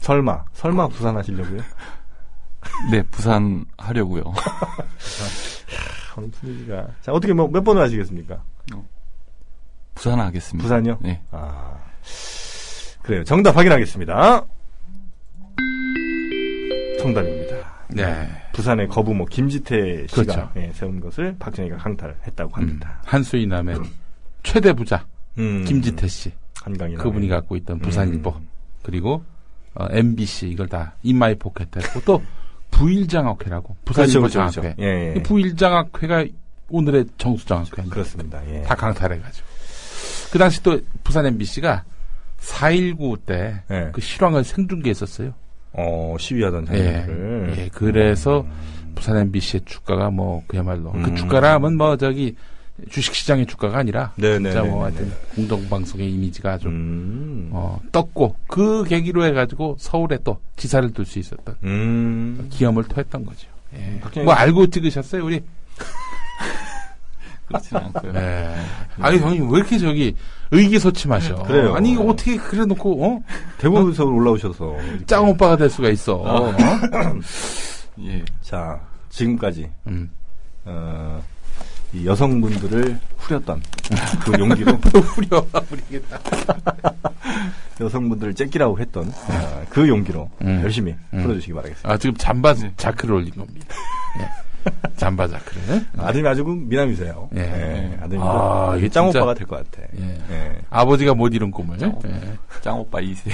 설마, 0.00 0.44
설마 0.54 0.88
부산 0.88 1.16
하시려고요? 1.16 1.60
네, 2.90 3.02
부산 3.10 3.64
하려고요. 3.78 4.22
오늘 6.16 6.30
분위기가. 6.32 6.86
자, 7.02 7.12
어떻게 7.12 7.32
뭐 7.32 7.46
몇 7.48 7.62
번을 7.62 7.82
하시겠습니까? 7.82 8.42
부산 9.94 10.18
하겠습니다. 10.20 10.62
부산이요? 10.62 10.98
네. 11.02 11.20
아. 11.30 11.76
그래요. 13.02 13.24
정답 13.24 13.56
확인하겠습니다. 13.56 14.44
정답입니다. 17.00 17.56
네. 17.88 18.28
부산의 18.52 18.88
거부모 18.88 19.24
김지태 19.26 20.06
씨가 20.06 20.22
그렇죠. 20.22 20.50
예, 20.56 20.70
세운 20.74 21.00
것을 21.00 21.36
박정희가 21.38 21.76
강탈했다고 21.78 22.52
음, 22.56 22.60
합니다. 22.60 23.00
한수인 23.04 23.48
남의 23.48 23.76
최대 24.42 24.72
부자 24.72 25.04
음. 25.38 25.64
김지태 25.64 26.06
씨 26.08 26.32
한강이 26.62 26.94
그분이 26.96 27.28
갖고 27.28 27.56
있던 27.56 27.78
부산일보 27.80 28.30
음. 28.30 28.48
그리고 28.82 29.24
어, 29.74 29.86
MBC 29.90 30.48
이걸 30.48 30.68
다 30.68 30.94
인마이 31.02 31.36
포켓했고 31.36 32.00
또 32.04 32.22
부일장학회라고 32.70 33.76
부산일보 33.84 34.20
그렇죠, 34.20 34.38
그렇죠, 34.38 34.52
장학회 34.52 34.74
그렇죠. 34.74 34.82
예, 34.82 35.12
예. 35.12 35.14
이 35.16 35.22
부일장학회가 35.22 36.24
오늘의 36.68 37.06
정수장학회 37.18 37.82
그렇습니다. 37.90 38.40
예. 38.48 38.62
다 38.62 38.74
강탈해가지고 38.74 39.46
그 40.32 40.38
당시 40.38 40.62
또 40.62 40.80
부산 41.02 41.26
MBC가 41.26 41.84
4.19 42.38 43.24
때그 43.26 43.64
예. 43.74 44.00
실황을 44.00 44.44
생중계했었어요. 44.44 45.34
어, 45.72 46.16
시위하던 46.18 46.66
예, 46.72 47.04
장면을 47.06 47.54
예, 47.58 47.68
그래서 47.72 48.46
부산 48.94 49.16
MBC의 49.18 49.62
주가가 49.66 50.10
뭐 50.10 50.42
그야말로 50.46 50.90
음. 50.92 51.02
그 51.02 51.14
주가라 51.14 51.54
하면 51.54 51.76
뭐 51.76 51.96
저기 51.96 52.34
주식시장의 52.88 53.46
주가가 53.46 53.78
아니라 53.78 54.12
네네네네네. 54.16 54.52
진짜 54.54 54.68
뭐 54.68 54.84
하여튼 54.84 55.12
공동방송의 55.34 56.12
이미지가 56.12 56.58
좀 56.58 56.72
음. 56.72 57.50
어, 57.52 57.80
떴고 57.92 58.36
그 58.46 58.84
계기로 58.84 59.24
해가지고 59.26 59.76
서울에 59.78 60.18
또 60.24 60.38
지사를 60.56 60.92
둘수 60.92 61.18
있었던 61.18 61.56
음. 61.64 62.46
기염을 62.50 62.84
토했던 62.84 63.26
거죠. 63.26 63.48
예. 63.74 64.00
박정희 64.00 64.24
뭐 64.24 64.34
알고 64.34 64.66
찍으셨어요 64.68 65.24
우리? 65.24 65.42
그렇지는 67.46 67.82
않고요. 67.82 68.12
네. 68.12 68.54
아니 69.00 69.18
형님 69.18 69.50
왜 69.50 69.58
이렇게 69.58 69.78
저기 69.78 70.14
의기소침하셔? 70.52 71.34
그래요. 71.42 71.74
아니 71.74 71.92
이거 71.92 72.04
어떻게 72.04 72.36
그래놓고 72.36 73.04
어? 73.04 73.20
대구에서 73.58 74.04
올라오셔서 74.04 74.76
이렇게. 74.82 75.06
짱 75.06 75.28
오빠가 75.28 75.56
될 75.56 75.68
수가 75.68 75.88
있어. 75.90 76.14
어? 76.14 76.54
예. 78.02 78.24
자, 78.40 78.80
지금까지 79.10 79.68
음. 79.88 80.10
어, 80.64 81.22
이 81.39 81.39
여성분들을 82.04 82.98
후렸던 83.18 83.62
그 84.24 84.38
용기로 84.38 84.72
후려 85.14 85.46
우리겠다. 85.70 86.18
여성분들을 87.80 88.34
째끼라고 88.34 88.78
했던 88.78 89.08
어, 89.08 89.64
그 89.70 89.88
용기로 89.88 90.30
음. 90.42 90.60
열심히 90.62 90.94
음. 91.12 91.22
풀어주시기 91.22 91.52
바라겠습니다. 91.52 91.90
아 91.90 91.96
지금 91.96 92.14
잠바 92.16 92.54
자크를 92.76 93.14
올린 93.14 93.34
겁니다. 93.34 93.66
예. 94.66 94.96
잠바 94.96 95.26
자크를. 95.28 95.86
아드님이 95.98 96.28
아주 96.28 96.44
그 96.44 96.50
미남이세요. 96.50 97.28
예. 97.36 97.40
예, 97.40 97.98
아드님이 98.02 98.22
아, 98.24 98.74
이게 98.76 98.88
짱 98.88 99.08
오빠가 99.08 99.32
될 99.34 99.46
것 99.46 99.56
같아. 99.70 99.86
예. 99.98 100.18
예. 100.30 100.58
아버지가 100.70 101.14
못 101.14 101.32
이룬 101.34 101.50
꿈을. 101.50 101.78
짱 101.78 101.98
예. 102.06 102.38
짱 102.60 102.78
오빠 102.78 102.98
2세. 103.00 103.30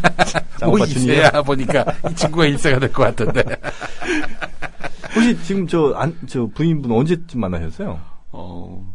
짱뭐 0.58 0.74
오빠 0.76 0.84
이세야 0.86 1.30
준이야. 1.30 1.42
보니까 1.42 1.84
이 2.10 2.14
친구가 2.14 2.46
일세가 2.46 2.78
될 2.78 2.92
것 2.92 3.02
같은데. 3.14 3.42
혹시 5.14 5.42
지금 5.42 5.66
저, 5.66 5.92
안, 5.96 6.16
저 6.28 6.46
부인분 6.46 6.90
언제쯤 6.92 7.40
만나셨어요? 7.40 8.00
어, 8.32 8.94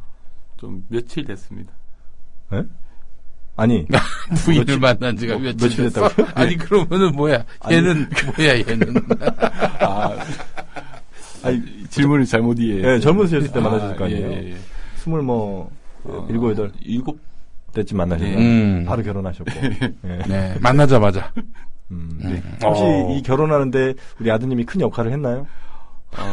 좀 0.57 0.83
며칠 0.87 1.25
됐습니다. 1.25 1.73
예? 2.53 2.63
아니, 3.57 3.85
부인을 4.43 4.65
며칠- 4.65 4.79
만난 4.79 5.17
지가 5.17 5.33
뭐, 5.35 5.43
며칠, 5.43 5.67
며칠 5.69 5.83
됐어? 5.85 6.07
됐다고요? 6.09 6.27
아니 6.35 6.57
그러면은 6.57 7.11
뭐야? 7.15 7.43
아니. 7.61 7.75
얘는 7.77 8.09
뭐야? 8.37 8.57
얘는 8.59 8.95
아, 9.79 10.11
아니, 11.47 11.61
질문을 11.89 12.25
잘못 12.25 12.59
이해. 12.59 12.81
예, 12.83 12.99
젊으셨을 12.99 13.51
때 13.51 13.59
만나셨을 13.59 13.95
거 13.95 14.05
아니에요? 14.05 14.27
예, 14.31 14.33
예, 14.43 14.49
예. 14.51 14.55
스물 14.97 15.21
뭐, 15.21 15.69
어, 16.03 16.25
일곱, 16.29 16.51
여덟 16.51 16.71
일곱, 16.81 17.19
때쯤 17.73 17.97
만나셨어요. 17.97 18.33
예. 18.33 18.37
음. 18.37 18.85
바로 18.87 19.03
결혼하셨고. 19.03 19.51
예. 20.05 20.17
네 20.27 20.55
만나자마자 20.61 21.31
음. 21.91 22.17
네. 22.23 22.41
혹시 22.65 22.81
어. 22.83 23.11
이 23.15 23.21
결혼하는데 23.21 23.93
우리 24.19 24.31
아드님이 24.31 24.63
큰 24.65 24.79
역할을 24.81 25.11
했나요? 25.11 25.45
어, 26.17 26.23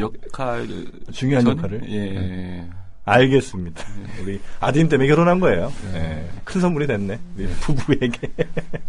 역할. 0.00 0.66
중요한 1.12 1.44
전- 1.44 1.56
역할을? 1.56 1.82
예, 1.88 1.96
예. 1.96 2.64
알겠습니다. 3.04 3.82
우리 4.22 4.40
아드님 4.60 4.88
때문에 4.88 5.08
결혼한 5.08 5.40
거예요. 5.40 5.72
예. 5.94 6.28
큰 6.44 6.60
선물이 6.60 6.86
됐네. 6.86 7.18
우리 7.36 7.46
부부에게. 7.60 8.32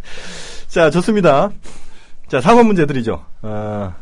자, 0.68 0.90
좋습니다. 0.90 1.50
자, 2.28 2.40
4번 2.40 2.66
문제 2.66 2.86
드리죠. 2.86 3.24
아, 3.42 3.96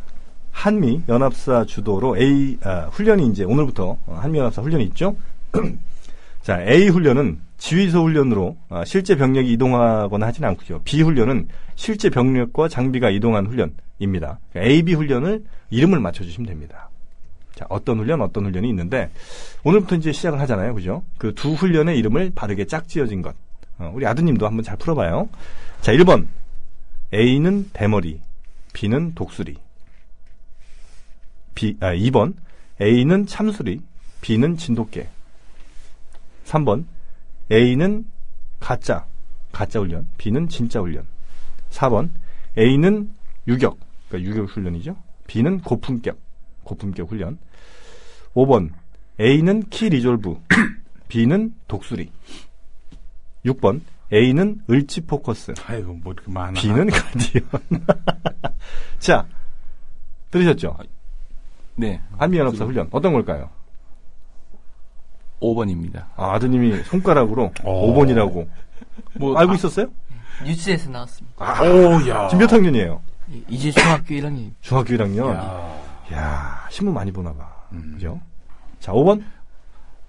한미 0.56 1.02
연합사 1.10 1.66
주도로 1.66 2.18
A 2.18 2.58
아, 2.64 2.88
훈련이 2.90 3.28
이제 3.28 3.44
오늘부터 3.44 3.98
어, 4.08 4.20
한미 4.22 4.40
연합사 4.40 4.62
훈련이 4.62 4.86
있죠. 4.86 5.16
자, 6.42 6.62
A 6.64 6.88
훈련은 6.88 7.40
지휘소 7.58 8.04
훈련으로 8.04 8.56
아, 8.70 8.86
실제 8.86 9.16
병력이 9.16 9.52
이동하거나 9.52 10.26
하지는 10.26 10.50
않고요. 10.50 10.82
B 10.84 11.02
훈련은 11.02 11.50
실제 11.76 12.10
병력과 12.10 12.70
장비가 12.70 13.10
이동한 13.10 13.46
훈련입니다. 13.48 14.40
그러니까 14.54 14.72
A, 14.72 14.82
B 14.82 14.94
훈련을 14.94 15.44
이름을 15.72 16.00
맞춰주시면 16.00 16.48
됩니다. 16.48 16.90
자, 17.54 17.66
어떤 17.70 18.00
훈련, 18.00 18.22
어떤 18.22 18.46
훈련이 18.46 18.68
있는데 18.70 19.12
오늘부터 19.66 19.96
이제 19.98 20.14
시작을 20.14 20.40
하잖아요, 20.40 20.74
그죠? 20.74 21.04
그 21.18 21.34
두 21.34 21.54
훈련의 21.54 21.98
이름을 22.00 22.32
바르게 22.34 22.66
짝지어진 22.66 23.22
것. 23.22 23.36
어, 23.78 23.92
우리 23.94 24.08
아드님도 24.08 24.48
한번 24.48 24.64
잘 24.64 24.78
풀어봐요. 24.78 25.28
자, 25.82 25.92
1번 25.92 26.28
A는 27.14 27.70
대머리, 27.74 28.22
B는 28.74 29.16
독수리. 29.16 29.58
B, 31.56 31.78
아, 31.80 31.94
2번 31.94 32.36
A는 32.82 33.26
참수리, 33.26 33.82
B는 34.22 34.58
진돗개. 34.58 35.08
3번 36.46 36.86
A는 37.52 38.06
가짜, 38.60 39.06
가짜 39.52 39.80
훈련, 39.80 40.08
B는 40.18 40.50
진짜 40.50 40.82
훈련. 40.82 41.08
4번 41.72 42.10
A는 42.58 43.10
유격, 43.48 43.80
그러니까 44.10 44.30
유격 44.30 44.50
훈련이죠. 44.50 44.96
B는 45.28 45.62
고품격, 45.62 46.20
고품격 46.64 47.10
훈련. 47.10 47.40
5번 48.34 48.72
A는 49.20 49.64
Key 49.70 49.90
Resolve, 49.90 50.42
B는 51.08 51.56
독수리. 51.68 52.12
6번 53.46 53.82
A는 54.12 54.62
을지 54.70 55.02
포커스, 55.02 55.54
아이고, 55.66 55.94
뭐 55.94 56.14
이렇게 56.14 56.32
많아. 56.32 56.60
B는 56.60 56.88
Guardian. 56.92 57.50
자, 59.00 59.26
들으셨죠? 60.32 60.78
네. 61.76 62.02
한미연합사 62.18 62.66
훈련 62.66 62.88
어떤 62.92 63.14
걸까요? 63.14 63.50
5번입니다. 65.42 66.06
아, 66.16 66.34
아드님이 66.34 66.84
손가락으로 66.84 67.52
어. 67.64 67.94
5번이라고 67.94 68.48
뭐, 69.16 69.38
알고 69.38 69.54
있었어요? 69.56 69.88
뉴스에서 70.44 70.90
나왔습니다. 70.90 71.62
오, 71.64 72.08
야. 72.10 72.28
지금 72.30 72.40
몇 72.46 72.52
학년이에요? 72.54 73.02
이- 73.32 73.44
이제 73.50 73.72
중학교 73.72 74.16
1학년. 74.16 74.52
중학교 74.62 74.94
1학년. 74.94 75.34
야. 75.34 75.82
야 76.14 76.68
신문 76.70 76.94
많이 76.94 77.12
보나 77.12 77.34
봐. 77.34 77.50
음. 77.74 77.92
그죠? 77.96 78.20
자, 78.80 78.92
5번. 78.94 79.24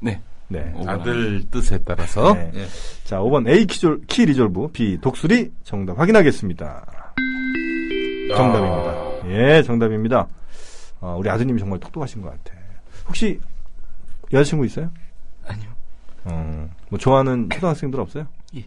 네. 0.01 0.21
네. 0.49 0.73
오. 0.77 0.89
아들 0.89 1.45
뜻에 1.51 1.79
따라서. 1.79 2.35
네. 2.35 2.51
예. 2.55 2.67
자, 3.05 3.19
5번 3.19 3.49
A 3.49 3.67
키졸, 3.67 4.03
Key 4.07 4.27
Resolve, 4.27 4.69
B 4.73 4.99
독수리 5.01 5.53
정답 5.65 5.99
확인하겠습니다. 5.99 7.13
정답입니다. 8.37 9.29
예, 9.29 9.63
정답입니다. 9.63 10.27
어, 11.01 11.17
우리 11.19 11.29
아드님이 11.29 11.59
정말 11.61 11.79
똑똑하신 11.81 12.23
것 12.23 12.31
같아. 12.31 12.59
혹시 13.07 13.41
여자친구 14.33 14.67
있어요? 14.67 14.91
아니요. 15.47 15.71
어, 16.25 16.69
뭐 16.89 16.99
좋아하는 16.99 17.49
초등학생들 17.53 18.01
없어요? 18.01 18.27
예. 18.57 18.65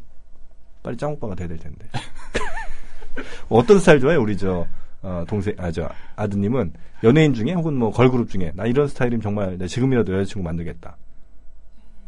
빨리 0.82 0.98
짱오빠가 0.98 1.36
돼야 1.36 1.48
될 1.48 1.58
텐데. 1.58 1.88
어떤 3.50 3.80
스타일 3.80 4.00
좋아해요? 4.00 4.22
우리 4.22 4.38
저 4.38 4.66
어, 5.02 5.24
동생, 5.28 5.54
아, 5.58 5.72
저 5.72 5.90
아드님은 6.16 6.74
연예인 7.04 7.34
중에 7.34 7.54
혹은 7.54 7.76
뭐 7.76 7.92
걸그룹 7.92 8.30
중에 8.30 8.52
나 8.56 8.66
이런 8.66 8.88
스타일이면 8.88 9.22
정말 9.22 9.52
내가 9.52 9.68
지금이라도 9.68 10.14
여자친구 10.14 10.44
만들겠다. 10.44 10.98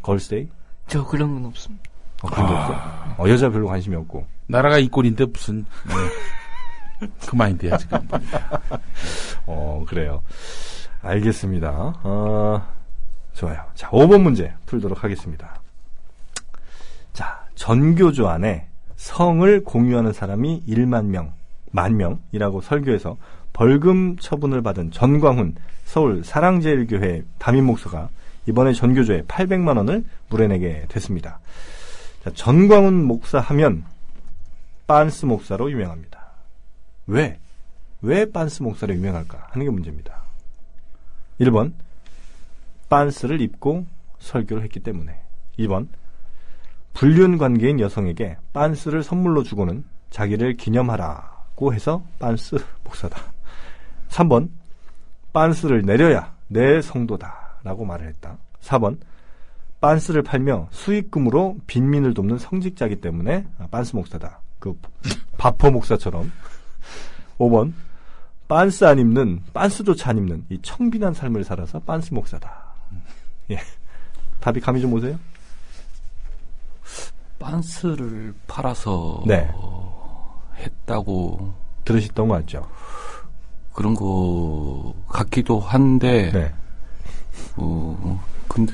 걸스데이? 0.02 0.48
저 0.88 1.06
그런 1.06 1.34
건 1.34 1.46
없습니다. 1.46 1.84
어, 2.24 2.30
그런 2.30 2.48
게 2.48 2.54
없어? 2.54 2.74
어, 3.18 3.30
여자 3.30 3.50
별로 3.50 3.68
관심이 3.68 3.96
없고. 3.96 4.26
나라가 4.48 4.78
이 4.78 4.88
꼴인데 4.90 5.26
무슨, 5.26 5.66
네. 5.88 5.94
그 7.28 7.36
마인드야, 7.36 7.78
지금. 7.78 8.00
어, 9.46 9.84
그래요. 9.88 10.22
알겠습니다. 11.02 12.00
어, 12.04 12.66
좋아요. 13.34 13.64
자, 13.74 13.90
5번 13.90 14.22
문제 14.22 14.54
풀도록 14.66 15.04
하겠습니다. 15.04 15.60
자, 17.14 17.46
전교조 17.56 18.28
안에 18.28 18.68
성을 18.96 19.64
공유하는 19.64 20.14
사람이 20.14 20.64
1만 20.68 21.06
명, 21.06 21.34
만 21.72 21.98
명이라고 21.98 22.62
설교해서 22.62 23.18
벌금 23.54 24.16
처분을 24.18 24.62
받은 24.62 24.92
전광훈 24.92 25.56
서울 25.86 26.24
사랑제일교회 26.24 27.24
담임 27.38 27.66
목사가 27.66 28.10
이번에 28.48 28.74
전교조에 28.74 29.24
800만 29.24 29.78
원을 29.78 30.04
물어내게 30.30 30.86
됐습니다. 30.88 31.40
자, 32.24 32.32
전광훈 32.34 33.04
목사 33.04 33.40
하면 33.40 33.84
빤스 34.88 35.26
목사로 35.26 35.72
유명합니다. 35.72 36.21
왜? 37.12 37.38
왜 38.02 38.32
빤스 38.32 38.64
목사로 38.64 38.94
유명할까 38.94 39.50
하는 39.52 39.66
게 39.66 39.70
문제입니다. 39.70 40.24
1번 41.42 41.74
빤스를 42.88 43.42
입고 43.42 43.86
설교를 44.20 44.64
했기 44.64 44.80
때문에 44.80 45.22
2번 45.60 45.88
불륜 46.94 47.38
관계인 47.38 47.82
여성에게 47.82 48.38
빤스를 48.54 49.04
선물로 49.04 49.44
주고는 49.44 49.84
자기를 50.10 50.56
기념하라고 50.56 51.74
해서 51.74 52.02
빤스 52.18 52.58
목사다. 52.86 53.34
3번 54.08 54.50
빤스를 55.34 55.82
내려야 55.82 56.34
내 56.48 56.82
성도다라고 56.82 57.84
말을 57.84 58.08
했다. 58.08 58.38
4번 58.62 59.00
빤스를 59.82 60.22
팔며 60.22 60.70
수익금으로 60.72 61.58
빈민을 61.68 62.14
돕는 62.14 62.38
성직자이기 62.38 63.02
때문에 63.02 63.48
아, 63.58 63.68
빤스 63.70 63.98
목사다. 63.98 64.40
그 64.60 64.80
바퍼 65.38 65.72
목사처럼 65.72 66.32
5번 67.38 67.74
빤스 68.48 68.84
안 68.84 69.00
입는 69.00 69.42
빤스조차 69.54 70.10
안 70.10 70.18
입는 70.18 70.46
이 70.50 70.60
청빈한 70.62 71.14
삶을 71.14 71.44
살아서 71.44 71.80
빤스 71.80 72.14
목사다. 72.14 72.52
예. 73.52 73.60
답이 74.40 74.60
감이 74.60 74.82
좀 74.82 74.94
오세요? 74.94 75.18
빤스를 77.40 78.34
팔아서 78.48 79.24
네. 79.26 79.50
했다고 80.58 81.54
들으셨던 81.86 82.28
거 82.28 82.36
같죠? 82.36 82.68
그런 83.74 83.96
거 83.96 84.94
같기도 85.08 85.60
한데 85.60 86.32
네. 86.32 86.54
어 87.56 88.22
근데 88.48 88.74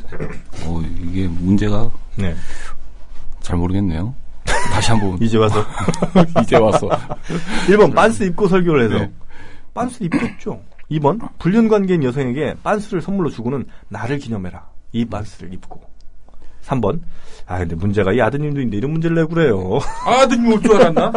어 0.66 0.82
이게 0.82 1.28
문제가 1.28 1.90
네. 2.16 2.36
잘 3.42 3.58
모르겠네요. 3.58 4.14
다시 4.78 4.92
한번 4.92 5.18
이제 5.20 5.38
와서 5.40 5.66
이제 6.44 6.56
와서 6.56 6.88
1번 7.68 7.96
빤스 7.96 8.24
입고 8.26 8.48
설교를 8.48 8.84
해서 8.86 9.00
네. 9.00 9.12
빤스 9.74 10.04
입겠죠. 10.04 10.62
2번 10.92 11.20
불륜 11.40 11.68
관계인 11.68 12.04
여성에게 12.04 12.58
빤스를 12.62 13.02
선물로 13.02 13.32
주고는 13.32 13.66
나를 13.90 14.20
기념해라. 14.20 14.68
이 14.92 15.04
빤스를 15.04 15.52
입고. 15.56 15.82
3번 16.64 17.00
아 17.48 17.58
근데 17.58 17.76
문제가 17.76 18.12
이 18.14 18.22
아드님도 18.22 18.60
있는데 18.60 18.78
이런 18.78 18.92
문제를 18.92 19.16
내고 19.16 19.30
그래요. 19.30 19.80
아드님 20.06 20.52
올 20.54 20.62
줄 20.62 20.76
알았나? 20.76 21.12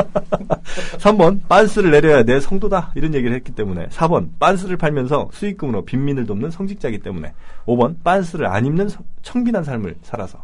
3번 0.98 1.40
빤스를 1.48 1.90
내려야 1.90 2.22
내 2.22 2.40
성도다 2.40 2.92
이런 2.94 3.12
얘기를 3.14 3.34
했기 3.36 3.52
때문에 3.52 3.88
4번 3.88 4.30
빤스를 4.38 4.78
팔면서 4.78 5.28
수익금으로 5.34 5.84
빈민을 5.84 6.24
돕는 6.24 6.50
성직자이기 6.50 7.00
때문에 7.00 7.34
5번 7.66 8.02
빤스를 8.02 8.46
안 8.46 8.64
입는 8.64 8.88
성- 8.88 9.04
청빈한 9.22 9.64
삶을 9.64 9.96
살아서 10.02 10.38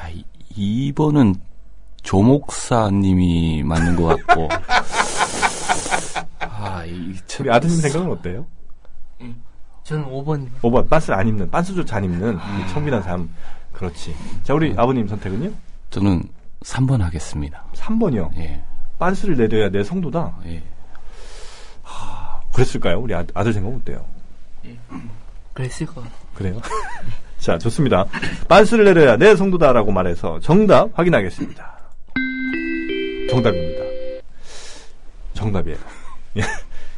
야, 0.00 0.08
이, 0.08 0.24
2번은 0.56 1.36
조 2.02 2.22
목사님이 2.22 3.62
맞는 3.64 3.96
것 3.96 4.24
같고. 4.26 4.48
아, 6.40 6.84
이, 6.84 7.14
참. 7.26 7.46
우리 7.46 7.50
아드님 7.52 7.76
생각은 7.76 8.10
어때요? 8.10 8.46
저는 9.84 10.06
5번입니다. 10.06 10.60
5번 10.62 10.88
빤스를 10.88 11.18
안 11.18 11.28
입는 11.28 11.50
빤스조차 11.50 11.96
안 11.98 12.04
입는 12.04 12.36
이 12.36 12.72
청빈한 12.72 13.02
삶 13.02 13.28
그렇지 13.72 14.16
자 14.42 14.54
우리 14.54 14.72
아버님 14.78 15.06
선택은요? 15.06 15.52
저는 15.90 16.22
3번 16.62 17.00
하겠습니다. 17.00 17.64
3번이요 17.74 18.34
예, 18.38 18.62
빤스를 18.98 19.36
내려야 19.36 19.68
내 19.68 19.84
성도다 19.84 20.38
예. 20.46 20.62
그랬을까요? 22.54 22.98
우리 23.00 23.14
아, 23.14 23.24
아들 23.34 23.52
생각은 23.52 23.78
어때요? 23.80 24.06
그랬을 25.52 25.86
것 25.86 25.96
같아요. 25.96 26.18
그래요? 26.34 26.60
자, 27.44 27.58
좋습니다. 27.58 28.06
빤스를 28.48 28.86
내려야 28.86 29.18
내 29.18 29.36
성도다라고 29.36 29.92
말해서 29.92 30.40
정답 30.40 30.88
확인하겠습니다. 30.98 31.74
정답입니다. 33.28 33.84
정답이에요. 35.34 35.76
예. 36.38 36.42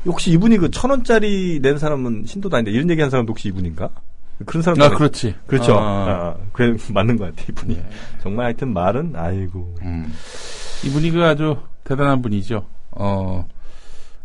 혹시 0.04 0.30
이분이 0.30 0.58
그 0.58 0.70
천 0.70 0.90
원짜리 0.90 1.58
낸 1.60 1.78
사람은 1.78 2.26
신도다 2.26 2.58
아닌데 2.58 2.70
이런 2.70 2.88
얘기 2.90 3.00
한 3.00 3.10
사람도 3.10 3.32
혹시 3.32 3.48
이분인가? 3.48 3.90
그런 4.44 4.62
사람 4.62 4.80
아, 4.82 4.88
그렇지. 4.90 5.34
그렇죠. 5.48 5.74
아. 5.76 5.80
아, 6.08 6.36
그래 6.52 6.76
맞는 6.92 7.16
것 7.16 7.24
같아 7.34 7.44
이분이. 7.48 7.74
예. 7.74 7.84
정말 8.22 8.44
하여튼 8.46 8.72
말은 8.72 9.14
아이고. 9.16 9.74
음. 9.82 10.14
이분이 10.84 11.10
그 11.10 11.24
아주 11.24 11.56
대단한 11.82 12.22
분이죠. 12.22 12.64
어, 12.92 13.48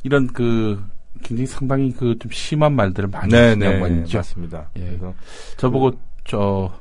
이런 0.04 0.28
그, 0.28 0.84
굉장히 1.24 1.48
상당히 1.48 1.92
그 1.92 2.16
좀 2.20 2.32
심한 2.32 2.74
말들을 2.74 3.10
많이 3.10 3.34
하는 3.34 3.60
양반이죠. 3.66 4.20
맞습니다. 4.20 4.70
예. 4.78 4.82
그래서 4.86 5.16
저보고 5.58 5.94
저, 6.26 6.72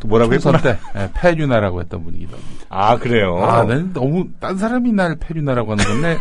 또 0.00 0.08
뭐라고 0.08 0.34
했구나. 0.34 0.60
때, 0.60 0.78
예, 0.96 1.10
패륜나라고 1.14 1.80
했던 1.80 2.04
분이기도 2.04 2.36
합니다. 2.36 2.64
아 2.68 2.96
그래요. 2.98 3.38
아, 3.42 3.64
난 3.64 3.92
너무, 3.92 4.28
딴 4.38 4.56
사람이 4.58 4.92
날 4.92 5.16
패륜나라고 5.16 5.72
하는 5.72 5.84
건데, 5.84 6.18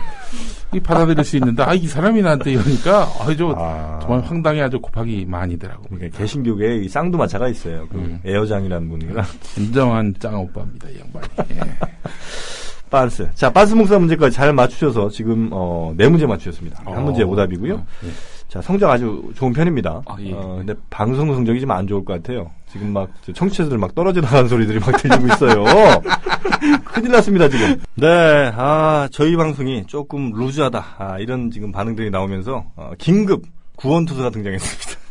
이 0.74 0.80
받아들일 0.80 1.24
수 1.24 1.38
있는데 1.38 1.62
아 1.62 1.76
이 1.76 1.88
사람이 1.88 2.22
나한테 2.24 2.54
이러니까 2.54 3.08
아주 3.20 3.54
아. 3.56 4.00
정말 4.02 4.22
황당해 4.22 4.62
아주 4.62 4.80
곱하기 4.82 5.26
많이더라고. 5.28 5.84
그러니까 5.90 6.18
개신교계에 6.18 6.78
이 6.78 6.90
쌍두마차가 6.90 7.48
있어요. 7.50 7.88
그 7.92 7.98
음. 7.98 8.20
애여장이라는 8.26 8.90
분이랑 8.90 9.24
진정한 9.42 10.16
짱 10.20 10.40
오빠입니다, 10.40 10.90
이 10.90 11.00
양반이. 11.00 11.28
예. 11.52 11.60
빤스. 12.90 13.28
자, 13.34 13.52
빤스 13.52 13.74
목사 13.74 13.98
문제까지 14.00 14.36
잘 14.36 14.54
맞추셔서 14.54 15.10
지금 15.10 15.50
어, 15.52 15.94
네 15.98 16.08
문제 16.08 16.26
맞추셨습니다. 16.28 16.84
한 16.86 17.04
문제 17.04 17.24
어. 17.24 17.28
오답이고요. 17.28 17.74
예. 18.06 18.10
자, 18.54 18.62
성적 18.62 18.88
아주 18.88 19.32
좋은 19.36 19.52
편입니다. 19.52 20.04
아, 20.06 20.16
예. 20.20 20.32
어, 20.32 20.58
근데 20.60 20.76
방송 20.92 21.34
성적이 21.34 21.60
좀 21.62 21.72
안 21.72 21.88
좋을 21.88 22.06
것 22.06 22.14
같아요. 22.14 22.52
지금 22.72 22.94
막저 22.94 23.34
청취자들 23.34 23.80
막 23.80 23.96
떨어져 23.96 24.22
나가는 24.22 24.48
소리들이 24.48 24.78
막 24.80 24.96
들리고 25.02 25.26
있어요. 25.26 25.64
큰일 26.86 27.12
났습니다, 27.14 27.50
지금. 27.50 27.82
네, 27.96 28.52
아, 28.56 29.10
저희 29.12 29.36
방송이 29.36 29.88
조금 29.88 30.32
루즈하다. 30.34 30.86
아, 31.00 31.18
이런 31.18 31.50
지금 31.50 31.72
반응들이 31.72 32.12
나오면서 32.12 32.66
어, 32.76 32.92
긴급 33.00 33.42
구원투수가 33.78 34.30
등장했습니다. 34.30 35.02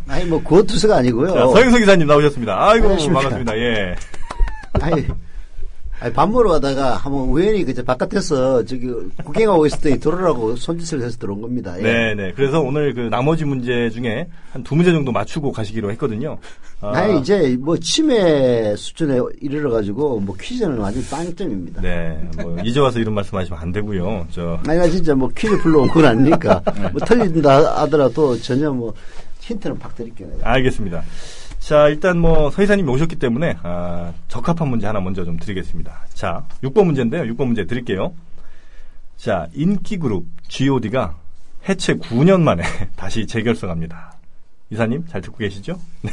아니 0.08 0.24
뭐 0.24 0.42
구호투수가 0.42 0.96
아니고요. 0.96 1.34
자, 1.34 1.46
서영석 1.46 1.80
기사님 1.80 2.06
나오셨습니다. 2.06 2.54
아이고, 2.58 2.84
안녕하십니까. 2.86 3.20
반갑습니다. 3.20 3.58
예. 3.58 3.96
아니, 4.80 5.06
아니 6.00 6.12
밥 6.14 6.30
먹으러 6.30 6.50
가다가 6.52 6.96
한번 6.96 7.28
우연히 7.28 7.62
그저 7.64 7.82
바깥에서 7.82 8.64
저기 8.64 8.86
구경하고 9.22 9.66
있을 9.66 9.80
때 9.80 9.98
돌아라고 9.98 10.56
손짓을 10.56 11.02
해서 11.02 11.18
들어온 11.18 11.42
겁니다. 11.42 11.74
예. 11.78 11.82
네 11.82 12.14
네. 12.14 12.32
그래서 12.34 12.60
오늘 12.60 12.94
그 12.94 13.00
나머지 13.10 13.44
문제 13.44 13.90
중에 13.90 14.26
한 14.52 14.64
두 14.64 14.74
문제 14.76 14.92
정도 14.92 15.12
맞추고 15.12 15.52
가시기로 15.52 15.90
했거든요. 15.92 16.38
아, 16.80 16.92
아니 16.96 17.20
이제 17.20 17.56
뭐 17.60 17.76
치매 17.78 18.74
수준에 18.76 19.18
이르러 19.40 19.70
가지고 19.70 20.18
뭐 20.20 20.34
퀴즈는 20.40 20.78
완전 20.78 21.02
빵점입니다. 21.10 21.82
네. 21.82 22.18
뭐 22.42 22.56
이제 22.64 22.80
와서 22.80 22.98
이런 22.98 23.14
말씀하시면 23.14 23.58
안 23.60 23.70
되고요. 23.72 24.26
저 24.30 24.58
아니 24.66 24.78
나 24.78 24.88
진짜 24.88 25.14
뭐 25.14 25.28
퀴즈 25.36 25.58
불러온 25.58 25.88
건 25.88 26.04
아니니까 26.06 26.62
네. 26.74 26.88
뭐 26.92 27.00
틀린다 27.06 27.82
하더라도 27.82 28.36
전혀 28.38 28.70
뭐 28.72 28.94
힌트는 29.40 29.78
팍 29.78 29.94
드릴게요. 29.96 30.28
내가. 30.36 30.50
알겠습니다. 30.52 31.02
자, 31.60 31.88
일단 31.88 32.18
뭐 32.18 32.50
서희사님이 32.50 32.90
오셨기 32.90 33.16
때문에 33.16 33.56
아, 33.62 34.12
적합한 34.28 34.68
문제 34.68 34.86
하나 34.86 35.00
먼저 35.00 35.24
좀 35.24 35.36
드리겠습니다. 35.38 36.06
자, 36.12 36.44
6번 36.64 36.86
문제인데요. 36.86 37.22
6번 37.34 37.46
문제 37.46 37.66
드릴게요. 37.66 38.12
자, 39.16 39.46
인기 39.54 39.98
그룹 39.98 40.26
G.O.D가 40.48 41.14
해체 41.68 41.94
9년 41.94 42.40
만에 42.40 42.62
다시 42.96 43.26
재결성합니다. 43.26 44.14
이사님 44.70 45.04
잘 45.08 45.20
듣고 45.20 45.36
계시죠? 45.38 45.78
네. 46.02 46.10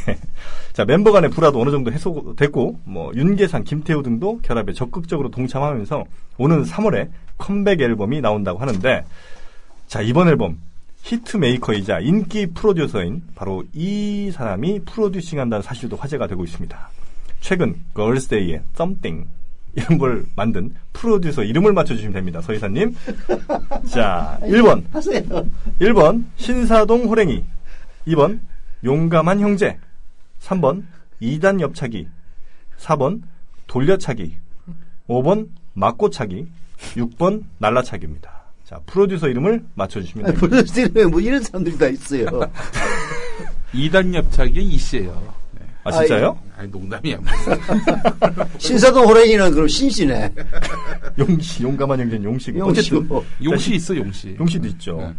자 0.73 0.83
멤버 0.83 1.11
간의 1.11 1.29
불화도 1.29 1.61
어느 1.61 1.69
정도 1.69 1.91
해소됐고 1.91 2.79
뭐 2.85 3.11
윤계상, 3.15 3.63
김태우 3.63 4.01
등도 4.01 4.39
결합에 4.41 4.73
적극적으로 4.73 5.29
동참하면서 5.29 6.03
오는 6.39 6.63
3월에 6.63 7.09
컴백 7.37 7.81
앨범이 7.81 8.19
나온다고 8.19 8.57
하는데 8.57 9.05
자 9.85 10.01
이번 10.01 10.27
앨범 10.27 10.57
히트 11.07 11.37
메이커이자 11.37 12.01
인기 12.01 12.47
프로듀서인 12.47 13.23
바로 13.33 13.63
이 13.73 14.29
사람이 14.29 14.81
프로듀싱한다는 14.81 15.63
사실도 15.63 15.95
화제가 15.95 16.27
되고 16.27 16.43
있습니다. 16.43 16.89
최근 17.39 17.81
걸스데이의 17.93 18.61
Something 18.75 19.25
이런 19.75 19.97
걸 19.99 20.25
만든 20.35 20.75
프로듀서 20.91 21.45
이름을 21.45 21.71
맞춰주시면 21.71 22.11
됩니다. 22.11 22.41
서희사님. 22.41 22.93
자 23.87 24.37
1번 24.41 24.83
하세요. 24.91 25.21
1번 25.79 26.25
신사동 26.35 27.05
호랭이 27.05 27.45
2번 28.07 28.41
용감한 28.83 29.39
형제 29.39 29.79
3번 30.41 30.83
2단 31.21 31.61
옆차기 31.61 32.09
4번 32.79 33.21
돌려차기 33.67 34.35
5번 35.07 35.47
맞고차기 35.73 36.47
6번 36.95 37.45
날라차기입니다. 37.59 38.36
자 38.67 38.81
프로듀서 38.85 39.29
이름을 39.29 39.63
맞춰주시면 39.75 40.25
아니, 40.25 40.35
됩니다. 40.35 40.57
브루스티는 40.57 41.09
뭐 41.09 41.21
이런 41.21 41.41
사람들이 41.41 41.77
다 41.77 41.87
있어요. 41.87 42.25
2단 43.73 44.13
옆차기의 44.13 44.65
이씨예요. 44.65 45.33
네. 45.57 45.65
아 45.85 45.91
진짜요? 45.93 46.37
아니 46.57 46.69
농담이야. 46.69 47.17
신사동 48.59 49.05
호랭이는 49.05 49.51
그럼 49.51 49.69
신씨네. 49.69 50.33
용시 51.17 51.63
용감한 51.63 51.97
형제는 52.01 52.25
용시고 52.25 52.59
용시고. 52.59 52.97
어쨌든 52.97 53.45
용씨 53.45 53.75
있어 53.75 53.95
용씨. 53.95 54.35
용시도 54.37 54.67
있죠. 54.67 54.97
네. 54.97 55.13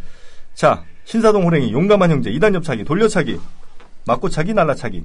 자 0.52 0.84
신사동 1.06 1.46
호랭이 1.46 1.72
용감한 1.72 2.10
형제 2.10 2.30
2단 2.30 2.54
옆차기 2.54 2.84
돌려차기 2.84 3.40
맞고차기 4.04 4.52
날라차기 4.52 5.04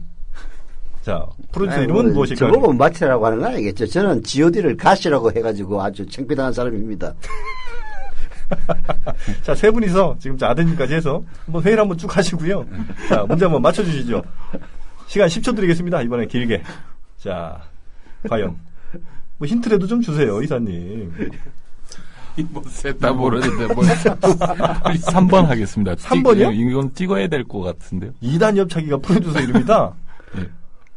자 1.02 1.26
프로듀서 1.54 1.78
아니, 1.78 1.86
이름은 1.86 2.06
뭐, 2.08 2.14
무엇일까요? 2.14 2.52
저보고 2.52 2.74
마치라고 2.74 3.26
하는 3.26 3.40
건 3.40 3.54
아니겠죠. 3.54 3.88
저는 3.88 4.22
G.O.D를 4.22 4.76
가시라고 4.76 5.32
해가지고 5.32 5.82
아주 5.82 6.06
창피당한 6.06 6.52
사람입니다. 6.52 7.14
자, 9.44 9.56
세 9.56 9.72
분이서 9.72 10.18
지금 10.20 10.38
저 10.38 10.46
아드님까지 10.48 10.94
해서 10.94 11.24
한번 11.46 11.64
회의를 11.64 11.82
한번 11.82 11.98
쭉 11.98 12.16
하시고요. 12.16 12.66
자, 13.10 13.24
문제 13.28 13.46
한번 13.46 13.62
맞춰주시죠. 13.62 14.22
시간 15.08 15.28
10초 15.28 15.56
드리겠습니다. 15.56 16.02
이번에 16.02 16.26
길게. 16.28 16.62
자, 17.18 17.62
과연. 18.30 18.56
뭐 19.38 19.48
힌트라도 19.48 19.88
좀 19.88 20.02
주세요, 20.02 20.42
이사님. 20.42 21.12
뭐셋다 22.50 23.14
모르는데 23.14 23.74
뭐. 23.74 23.84
빨리 24.84 25.00
3번 25.00 25.44
하겠습니다. 25.46 25.96
찍- 25.96 26.08
3번 26.10 26.38
이요? 26.38 26.52
이건 26.52 26.94
찍어야 26.94 27.28
될 27.28 27.44
것 27.44 27.62
같은데요. 27.62 28.12
2단 28.24 28.58
옆차기가 28.58 28.98
프로듀서 28.98 29.40
이름이다? 29.40 29.94
예. 30.38 30.50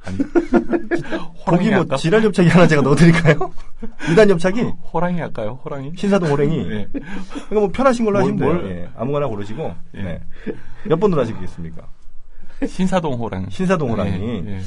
아니, 0.06 0.18
호랑이 1.46 1.68
뭐 1.70 1.78
할까? 1.78 1.96
지랄 1.96 2.24
옆차기 2.24 2.48
하나 2.48 2.66
제가 2.66 2.82
넣어드릴까요? 2.82 3.52
2단 4.10 4.30
옆차기? 4.30 4.62
호랑이 4.92 5.20
할까요? 5.20 5.58
호랑이? 5.64 5.92
신사동 5.96 6.30
호랭이? 6.30 6.58
예. 6.58 6.88
그러니까 6.92 7.54
뭐 7.54 7.68
편하신 7.68 8.04
걸로 8.04 8.20
뭘, 8.20 8.32
하시면 8.32 8.38
돼요. 8.38 8.62
뭘? 8.62 8.70
예, 8.76 8.88
아무거나 8.96 9.26
고르시고. 9.26 9.74
예. 9.96 10.02
네. 10.02 10.20
몇 10.84 10.98
번으로 10.98 11.20
하시겠습니까? 11.22 11.82
신사동 12.66 13.14
호랑이. 13.14 13.46
신사동 13.50 13.90
호랑이. 13.90 14.10
예, 14.46 14.56
예. 14.56 14.60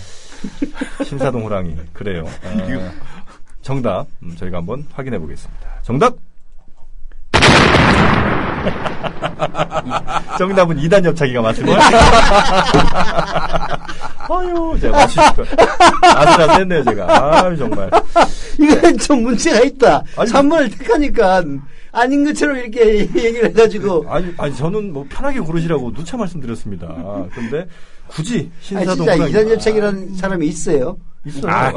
신사동 1.04 1.44
호랑이. 1.44 1.76
그래요. 1.94 2.26
아, 2.44 2.92
정답 3.62 4.08
음, 4.24 4.36
저희가 4.36 4.58
한번 4.58 4.86
확인해 4.94 5.18
보겠습니다. 5.20 5.82
정답. 5.82 6.16
정답은 10.38 10.78
2단 10.78 11.04
옆차기가 11.06 11.42
맞습니다. 11.42 11.80
아유, 14.30 14.78
제가 14.80 14.98
맞추실 14.98 15.34
거. 15.34 15.44
아슬아슬했네요, 16.02 16.84
제가. 16.84 17.44
아유, 17.46 17.58
정말. 17.58 17.90
이건 18.60 18.98
좀 18.98 19.24
문제가 19.24 19.60
있다. 19.62 20.04
아니, 20.16 20.32
3번을 20.32 20.78
택하니까 20.78 21.44
아닌 21.92 22.24
것처럼 22.24 22.58
이렇게 22.58 23.00
얘기를 23.00 23.50
해가지고. 23.50 24.06
아니, 24.08 24.34
아니, 24.38 24.56
저는 24.56 24.94
뭐 24.94 25.06
편하게 25.10 25.40
고르시라고 25.40 25.94
누차 25.94 26.16
말씀드렸습니다. 26.18 26.88
근데 27.34 27.68
굳이 28.10 28.38
아니, 28.40 28.52
신사동 28.62 28.96
진짜 28.98 29.14
호랑이. 29.14 29.32
이단협책이라는 29.32 30.16
사람이 30.16 30.48
있어요. 30.48 30.98
있어요. 31.26 31.52
아, 31.52 31.74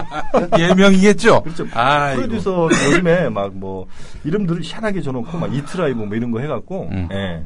예명이겠죠. 0.58 1.42
그렇죠. 1.42 1.66
아, 1.72 2.14
프로듀서 2.14 2.68
요즘에 2.70 3.28
막 3.30 3.52
뭐 3.52 3.86
이름들을 4.24 4.62
희한하게 4.62 5.02
줘놓고 5.02 5.38
막 5.38 5.54
이트라이브 5.54 5.98
뭐 6.02 6.16
이런 6.16 6.30
거 6.30 6.40
해갖고 6.40 6.88
음. 6.90 7.08
예. 7.12 7.42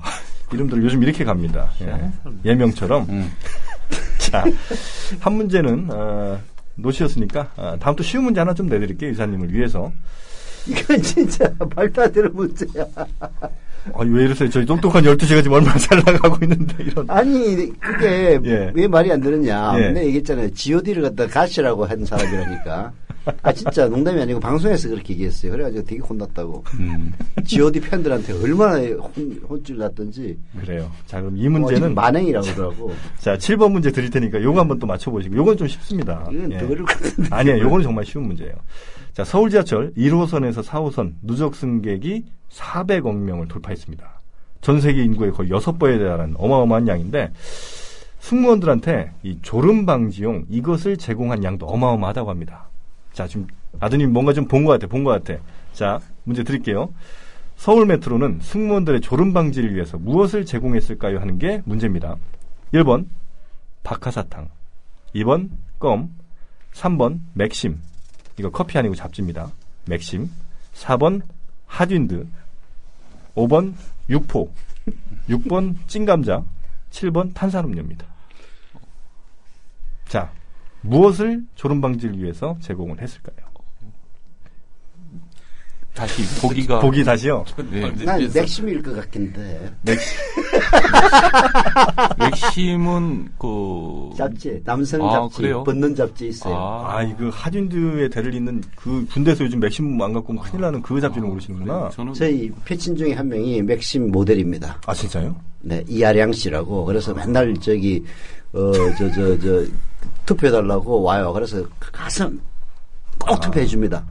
이름들을 0.52 0.82
요즘 0.82 1.02
이렇게 1.02 1.24
갑니다. 1.24 1.70
예. 1.82 2.10
예명처럼. 2.44 3.06
음. 3.08 3.32
자, 4.18 4.44
한 5.20 5.32
문제는 5.34 5.88
어, 5.90 6.38
노시였으니까 6.76 7.50
어, 7.56 7.76
다음 7.80 7.96
또 7.96 8.02
쉬운 8.02 8.24
문제 8.24 8.40
하나 8.40 8.52
좀 8.54 8.66
내드릴게요 8.68 9.10
이사님을 9.10 9.52
위해서. 9.52 9.92
이건 10.66 11.00
진짜 11.02 11.44
말도 11.74 12.02
안 12.02 12.12
되는 12.12 12.30
문제야. 12.34 12.84
아, 13.94 14.02
왜 14.04 14.24
이러세요? 14.24 14.48
저희 14.50 14.66
똑똑한 14.66 15.04
12시가 15.04 15.42
지금 15.42 15.52
얼마나 15.52 15.78
잘 15.78 15.98
나가고 16.04 16.38
있는데 16.44 16.84
이런. 16.84 17.08
아니, 17.08 17.72
그게 17.78 18.38
예. 18.44 18.70
왜 18.74 18.86
말이 18.86 19.10
안 19.10 19.20
되느냐. 19.20 19.74
예. 19.78 19.90
내가 19.90 20.06
얘기했잖아요. 20.06 20.52
G.O.D를 20.52 21.02
갖다 21.02 21.26
가시라고 21.26 21.86
한 21.86 22.04
사람이라니까. 22.04 22.92
아, 23.42 23.52
진짜 23.52 23.86
농담이 23.86 24.20
아니고 24.20 24.40
방송에서 24.40 24.88
그렇게 24.88 25.12
얘기했어요. 25.12 25.52
그래가지고 25.52 25.84
되게 25.84 26.00
혼났다고. 26.00 26.64
음. 26.78 27.12
G.O.D 27.44 27.80
팬들한테 27.80 28.32
얼마나 28.32 28.78
혼, 28.78 29.40
혼쭐 29.48 29.76
났던지. 29.76 30.38
그래요. 30.58 30.90
자, 31.06 31.20
그럼 31.20 31.36
이 31.36 31.46
어, 31.46 31.50
문제는 31.50 31.80
지금 31.80 31.94
만행이라고 31.94 32.46
그러더라고. 32.46 32.94
자, 33.18 33.36
7번 33.36 33.72
문제 33.72 33.90
드릴 33.92 34.10
테니까 34.10 34.42
요거 34.42 34.60
한번 34.60 34.78
또 34.78 34.86
맞춰보시고 34.86 35.36
요건 35.36 35.56
좀 35.56 35.68
쉽습니다. 35.68 36.26
이건 36.32 36.52
예. 36.52 36.58
더 36.58 36.64
어려울 36.66 36.84
것 36.86 36.98
같은데. 36.98 37.28
아니에요. 37.30 37.60
요거는 37.64 37.82
정말 37.82 38.04
쉬운 38.04 38.26
문제예요. 38.26 38.54
자, 39.12 39.24
서울 39.24 39.50
지하철 39.50 39.92
1호선에서 39.94 40.62
4호선 40.64 41.14
누적 41.22 41.54
승객이 41.54 42.24
400억 42.50 43.14
명을 43.16 43.48
돌파했습니다. 43.48 44.20
전 44.60 44.80
세계 44.80 45.02
인구의 45.04 45.32
거의 45.32 45.50
6배에 45.50 45.98
달하는 45.98 46.34
어마어마한 46.36 46.88
양인데 46.88 47.32
승무원들한테 48.20 49.12
이 49.22 49.38
졸음 49.42 49.86
방지용 49.86 50.44
이것을 50.50 50.96
제공한 50.98 51.42
양도 51.44 51.66
어마어마하다고 51.66 52.28
합니다. 52.30 52.68
자, 53.12 53.26
지금 53.26 53.46
아드님 53.80 54.12
뭔가 54.12 54.32
좀 54.32 54.46
본 54.46 54.64
것 54.64 54.72
같아. 54.72 54.86
본 54.86 55.04
것 55.04 55.10
같아. 55.10 55.40
자, 55.72 56.00
문제 56.24 56.42
드릴게요. 56.44 56.92
서울 57.56 57.86
메트로는 57.86 58.40
승무원들의 58.42 59.00
졸음 59.00 59.32
방지를 59.32 59.74
위해서 59.74 59.96
무엇을 59.98 60.44
제공했을까요? 60.44 61.18
하는 61.20 61.38
게 61.38 61.62
문제입니다. 61.64 62.16
1번 62.74 63.06
박하사탕 63.82 64.48
2번 65.14 65.50
껌 65.78 66.10
3번 66.72 67.20
맥심 67.34 67.80
이거 68.38 68.50
커피 68.50 68.78
아니고 68.78 68.94
잡지입니다. 68.94 69.50
맥심 69.86 70.30
4번 70.74 71.22
hot 71.66 71.92
wind 71.92 72.26
5번 73.40 73.74
육포, 74.08 74.52
6번 75.28 75.76
찐감자, 75.86 76.44
7번 76.90 77.32
탄산음료입니다. 77.34 78.06
자, 80.06 80.32
무엇을 80.82 81.44
졸음 81.54 81.80
방지를 81.80 82.18
위해서 82.18 82.56
제공을 82.60 83.00
했을까요? 83.00 83.49
다시 86.00 86.40
보기가 86.40 86.80
보기 86.80 87.04
다시요. 87.04 87.44
네. 87.70 87.92
난 88.06 88.30
맥심일 88.32 88.82
것 88.82 88.96
같은데. 88.96 89.70
맥시, 89.82 90.16
맥심은 92.18 93.28
그 93.38 94.10
잡지, 94.16 94.62
남성 94.64 95.06
아, 95.06 95.12
잡지, 95.12 95.36
그래요? 95.36 95.62
벗는 95.62 95.94
잡지 95.94 96.28
있어요. 96.28 96.54
아, 96.54 96.96
아, 96.96 97.02
이거 97.02 97.28
하진드의 97.28 98.08
대를 98.08 98.34
잇는 98.34 98.62
그 98.76 99.06
군대에서 99.12 99.44
요즘 99.44 99.60
맥심 99.60 100.00
안 100.00 100.14
갖고 100.14 100.34
큰일 100.34 100.62
나는 100.62 100.80
그 100.80 100.98
잡지를 100.98 101.28
모르시는구나. 101.28 101.74
그래요? 101.74 101.90
저는 101.92 102.14
저희 102.14 102.50
패친 102.64 102.96
중에 102.96 103.12
한 103.12 103.28
명이 103.28 103.60
맥심 103.60 104.10
모델입니다. 104.10 104.80
아, 104.86 104.94
진짜요? 104.94 105.36
네, 105.60 105.84
이아량 105.86 106.32
씨라고. 106.32 106.86
그래서 106.86 107.12
맨날 107.12 107.54
저기, 107.58 108.02
어, 108.54 108.72
저, 108.96 109.12
저, 109.12 109.38
저, 109.38 109.66
투표해 110.24 110.50
달라고 110.50 111.02
와요. 111.02 111.30
그래서 111.34 111.62
가서 111.78 112.30
꼭 113.18 113.38
투표해 113.38 113.66
줍니다. 113.66 114.02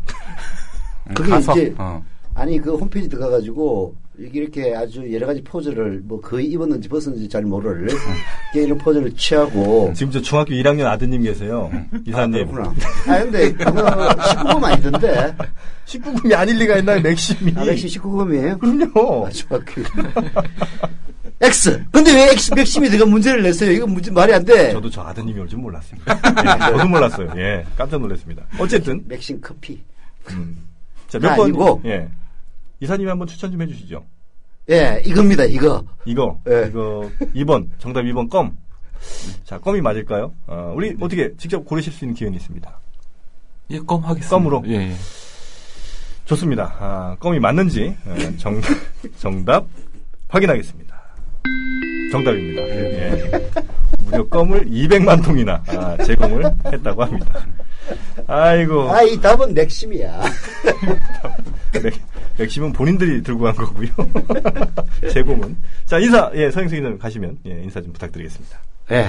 그게 1.15 1.29
가서 1.29 1.51
이제, 1.53 1.73
어. 1.77 2.03
아니, 2.35 2.59
그 2.59 2.75
홈페이지 2.75 3.09
들어가가지고, 3.09 3.95
이렇게 4.17 4.75
아주 4.75 5.11
여러 5.13 5.27
가지 5.27 5.41
포즈를, 5.43 6.01
뭐, 6.03 6.19
거의 6.21 6.45
입었는지 6.47 6.87
벗었는지 6.89 7.27
잘 7.29 7.43
모를, 7.43 7.87
이런 8.55 8.77
포즈를 8.77 9.13
취하고, 9.15 9.91
지금 9.95 10.11
저 10.11 10.21
중학교 10.21 10.51
1학년 10.53 10.85
아드님 10.85 11.23
계세요. 11.23 11.71
이사님. 12.05 12.51
그렇구나. 12.51 12.73
아, 13.07 13.19
근데, 13.23 13.51
그거 13.53 13.71
19금 13.81 14.63
아니던데. 14.63 15.35
19금이 15.85 16.33
아닐 16.35 16.57
리가 16.57 16.77
있나요, 16.77 17.01
맥심이? 17.01 17.53
아, 17.55 17.65
맥심 17.65 17.89
19금이에요? 17.89 18.59
그럼요. 18.59 19.25
아, 19.27 19.29
중학교. 19.31 19.81
X! 21.41 21.85
근데 21.91 22.13
왜 22.13 22.31
X, 22.33 22.53
맥심이 22.53 22.89
내가 22.89 23.05
문제를 23.05 23.41
냈어요? 23.43 23.71
이거 23.71 23.87
문제, 23.87 24.11
말이 24.11 24.33
안 24.33 24.43
돼. 24.43 24.71
저도 24.73 24.89
저 24.89 25.01
아드님이 25.03 25.39
올 25.39 25.47
줄 25.47 25.59
몰랐습니다. 25.59 26.13
예, 26.15 26.71
저도 26.71 26.87
몰랐어요. 26.87 27.31
예, 27.37 27.65
깜짝 27.77 28.01
놀랐습니다. 28.01 28.43
어쨌든, 28.59 29.01
맥심 29.07 29.39
커피. 29.39 29.81
음. 30.31 30.57
자, 31.09 31.17
아, 31.17 31.21
몇 31.21 31.35
번, 31.35 31.45
아니고. 31.45 31.81
예. 31.85 32.07
이사님이 32.79 33.09
한번 33.09 33.27
추천 33.27 33.51
좀 33.51 33.61
해주시죠. 33.61 34.05
예, 34.69 35.01
이겁니다, 35.05 35.43
이거. 35.43 35.83
이거, 36.05 36.39
예. 36.47 36.67
이거, 36.69 37.09
2번, 37.35 37.67
정답 37.79 38.01
2번 38.03 38.29
껌. 38.29 38.55
자, 39.43 39.57
껌이 39.57 39.81
맞을까요? 39.81 40.33
어, 40.47 40.73
우리 40.75 40.95
어떻게 41.01 41.35
직접 41.37 41.65
고르실 41.65 41.91
수 41.91 42.05
있는 42.05 42.13
기회는 42.15 42.37
있습니다. 42.37 42.79
예, 43.71 43.79
껌 43.79 44.03
하겠습니다. 44.03 44.29
껌으로? 44.29 44.63
예, 44.67 44.89
예. 44.89 44.93
좋습니다. 46.25 46.75
아, 46.79 47.15
껌이 47.19 47.39
맞는지, 47.39 47.95
어, 48.05 48.15
정, 48.37 48.61
정답 49.17 49.65
확인하겠습니다. 50.27 50.99
정답입니다. 52.11 52.61
예. 52.61 53.49
무려 54.05 54.27
껌을 54.27 54.65
200만 54.65 55.23
통이나 55.23 55.63
아, 55.67 55.97
제공을 56.03 56.43
했다고 56.73 57.03
합니다. 57.03 57.45
아이고. 58.27 58.91
아, 58.91 59.01
이 59.03 59.19
답은 59.19 59.53
맥심이야. 59.53 60.21
맥, 61.83 61.93
맥심은 62.37 62.73
본인들이 62.73 63.23
들고 63.23 63.43
간 63.43 63.55
거고요. 63.55 63.89
제공은. 65.11 65.55
자, 65.85 65.99
인사, 65.99 66.31
예, 66.35 66.51
서영수 66.51 66.75
기자님 66.75 66.97
가시면, 66.97 67.37
예, 67.45 67.51
인사 67.63 67.81
좀 67.81 67.91
부탁드리겠습니다. 67.93 68.59
예. 68.91 69.07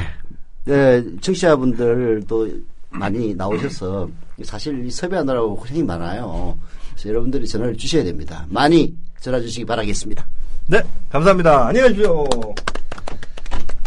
네, 0.65 1.03
청취자분들도 1.21 2.49
많이 2.91 3.35
나오셔서 3.35 4.09
사실 4.43 4.85
이 4.85 4.91
섭외하느라고 4.91 5.57
고생이 5.57 5.83
많아요. 5.83 6.59
그래서 6.93 7.09
여러분들이 7.09 7.47
전화를 7.47 7.77
주셔야 7.77 8.05
됩니다. 8.05 8.47
많이 8.49 8.95
전화 9.21 9.41
주시기 9.41 9.65
바라겠습니다. 9.65 10.27
네, 10.67 10.83
감사합니다. 11.11 11.69
안녕히 11.69 11.89
가십시오. 11.89 12.25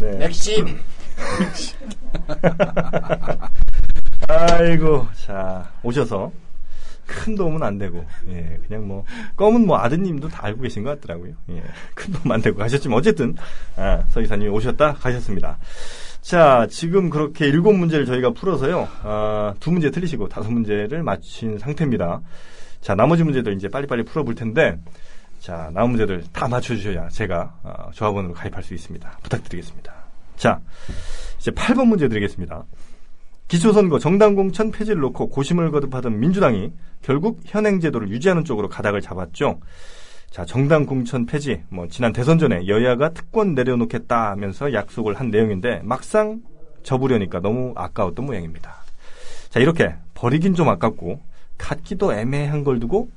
네. 0.02 0.18
맥심! 0.18 0.78
아이고, 4.34 5.08
자, 5.14 5.72
오셔서 5.84 6.32
큰 7.06 7.36
도움은 7.36 7.62
안 7.62 7.78
되고, 7.78 8.06
예, 8.30 8.60
그냥 8.68 8.88
뭐, 8.88 9.06
껌은 9.36 9.66
뭐 9.66 9.78
아드님도 9.78 10.30
다 10.30 10.46
알고 10.46 10.62
계신 10.62 10.84
것 10.84 11.00
같더라고요. 11.00 11.34
예, 11.50 11.64
큰 11.94 12.14
도움 12.14 12.32
안 12.32 12.42
되고 12.42 12.58
가셨지만, 12.58 12.98
어쨌든, 12.98 13.36
아, 13.76 14.04
서 14.10 14.22
이사님이 14.22 14.50
오셨다 14.50 14.94
가셨습니다. 14.94 15.58
자, 16.22 16.66
지금 16.70 17.10
그렇게 17.10 17.48
일곱 17.48 17.74
문제를 17.74 18.06
저희가 18.06 18.32
풀어서요, 18.32 18.88
아, 19.04 19.54
두 19.60 19.72
문제 19.72 19.92
틀리시고 19.92 20.30
다섯 20.30 20.50
문제를 20.50 21.04
맞힌 21.04 21.60
상태입니다. 21.60 22.22
자, 22.82 22.96
나머지 22.96 23.24
문제들 23.24 23.54
이제 23.54 23.68
빨리빨리 23.68 24.04
풀어볼 24.04 24.36
텐데, 24.36 24.78
자, 25.40 25.70
남은 25.74 25.92
문제들 25.92 26.24
다 26.32 26.48
맞춰주셔야 26.48 27.10
제가 27.10 27.54
어, 27.64 27.92
조합원으로 27.92 28.34
가입할 28.34 28.64
수 28.64 28.74
있습니다. 28.74 29.20
부탁드리겠습니다. 29.24 29.94
자, 30.38 30.62
이제 31.38 31.52
8번 31.52 31.88
문제 31.88 32.08
드리겠습니다. 32.08 32.64
기초선거 33.48 34.00
정당 34.00 34.36
공천 34.36 34.72
폐지를 34.72 35.02
놓고 35.02 35.30
고심을 35.30 35.72
거듭하던 35.72 36.20
민주당이 36.20 36.72
결국 37.02 37.42
현행 37.46 37.80
제도를 37.80 38.10
유지하는 38.10 38.46
쪽으로 38.46 38.70
가닥을 38.70 39.02
잡았죠. 39.02 39.60
자, 40.34 40.46
정당 40.46 40.88
공천 40.88 41.28
폐지, 41.28 41.62
뭐, 41.70 41.88
지난 41.88 42.12
대선 42.12 42.40
전에 42.40 42.68
여야가 42.68 43.10
특권 43.10 43.54
내려놓겠다 43.54 44.32
하면서 44.32 44.74
약속을 44.74 45.14
한 45.14 45.30
내용인데, 45.30 45.82
막상 45.84 46.42
접으려니까 46.82 47.40
너무 47.40 47.74
아까웠던 47.76 48.26
모양입니다. 48.26 48.74
자, 49.50 49.60
이렇게 49.60 49.94
버리긴 50.16 50.56
좀 50.56 50.70
아깝고, 50.70 51.20
갖기도 51.60 52.16
애매한 52.16 52.64
걸 52.64 52.80
두고, 52.80 53.12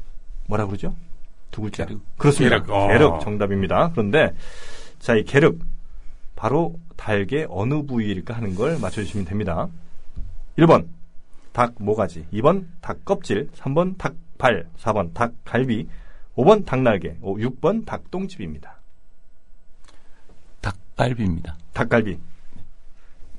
뭐라 0.47 0.67
그러죠? 0.67 0.95
두 1.51 1.62
글자. 1.62 1.87
계륵. 1.87 2.03
그렇습니다. 2.19 2.61
계륵, 2.61 2.71
어. 2.75 2.89
계륵 2.89 3.21
정답입니다. 3.23 3.93
그런데, 3.93 4.35
자, 4.99 5.15
이 5.15 5.25
계륵. 5.25 5.59
바로 6.35 6.79
닭의 6.97 7.47
어느 7.49 7.83
부위일까 7.83 8.35
하는 8.35 8.55
걸 8.55 8.79
맞춰 8.79 9.03
주시면 9.03 9.25
됩니다. 9.25 9.69
1번, 10.59 10.88
닭 11.53 11.75
모가지. 11.79 12.27
2번, 12.33 12.66
닭 12.81 13.05
껍질. 13.05 13.51
3번, 13.53 13.97
닭 13.99 14.14
발. 14.38 14.66
4번, 14.79 15.12
닭 15.14 15.33
갈비. 15.45 15.88
5번, 16.35 16.64
닭 16.64 16.83
날개. 16.83 17.16
6번, 17.21 17.85
닭 17.85 18.11
똥집입니다. 18.11 18.77
닭갈비입니다. 20.61 21.57
닭갈비. 21.73 22.19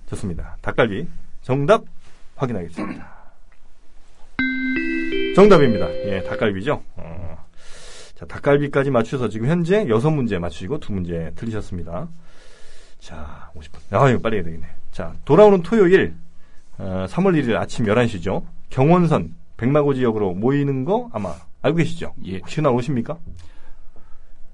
좋습니다. 0.08 0.58
닭갈비. 0.62 1.08
정답 1.42 1.84
확인하겠습니다. 2.36 3.18
정답입니다. 5.36 5.88
예, 6.06 6.24
닭갈비죠. 6.24 6.84
어, 6.96 7.46
자, 8.16 8.26
닭갈비까지 8.26 8.90
맞추셔서 8.92 9.30
지금 9.30 9.48
현재 9.48 9.88
여섯 9.90 10.10
문제 10.12 10.40
맞추시고 10.40 10.80
두 10.80 10.94
문제 10.94 11.32
틀리셨습니다. 11.36 12.08
자, 13.00 13.52
50분. 13.56 13.96
아, 13.96 14.10
이거 14.10 14.20
빨리 14.20 14.38
해야 14.38 14.44
되겠네. 14.44 14.68
자, 14.92 15.14
돌아오는 15.26 15.62
토요일, 15.62 16.16
어, 16.80 17.06
3월 17.10 17.42
1일 17.42 17.56
아침 17.58 17.86
11시죠. 17.86 18.44
경원선, 18.70 19.34
백마고 19.58 19.94
지역으로 19.94 20.34
모이는 20.34 20.86
거 20.86 21.10
아마 21.14 21.34
알고 21.62 21.78
계시죠? 21.78 22.14
예. 22.26 22.38
혹시 22.38 22.62
날 22.62 22.74
오십니까? 22.74 23.18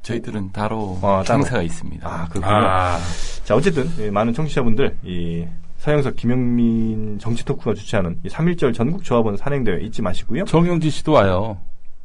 저희들은 0.04 0.52
따로 0.52 1.00
아. 1.02 1.24
장사가 1.26 1.62
있습니다. 1.62 2.08
아, 2.08 2.28
그렇군요. 2.28 2.54
아, 2.56 3.00
자, 3.46 3.56
어쨌든, 3.56 3.90
예, 4.00 4.10
많은 4.10 4.34
청취자분들, 4.34 4.98
이, 5.04 5.46
서영석, 5.78 6.16
김영민 6.16 7.20
정치 7.20 7.44
토크가 7.46 7.74
주최하는 7.74 8.20
이 8.24 8.30
3.1절 8.30 8.74
전국 8.74 9.04
조합원 9.04 9.36
산행대회 9.38 9.82
잊지 9.84 10.02
마시고요. 10.02 10.46
정영진 10.46 10.90
씨도 10.90 11.12
와요. 11.14 11.58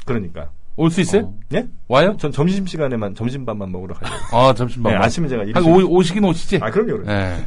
그러니까. 0.04 0.50
올 0.76 0.90
수 0.92 1.00
있어요? 1.00 1.22
어, 1.22 1.34
예? 1.54 1.66
와요? 1.88 2.16
전 2.20 2.30
점심 2.30 2.64
시간에만, 2.66 3.14
점심밥만 3.16 3.70
먹으러 3.72 3.94
가요. 3.94 4.12
아, 4.32 4.54
잠시만. 4.54 4.92
네, 4.92 4.98
아시면 4.98 5.28
제가 5.28 5.44
한 5.54 5.64
오, 5.64 5.96
오시긴 5.96 6.22
오시지? 6.24 6.58
아, 6.62 6.70
그럼요, 6.70 7.02
그럼요. 7.02 7.06
네. 7.06 7.44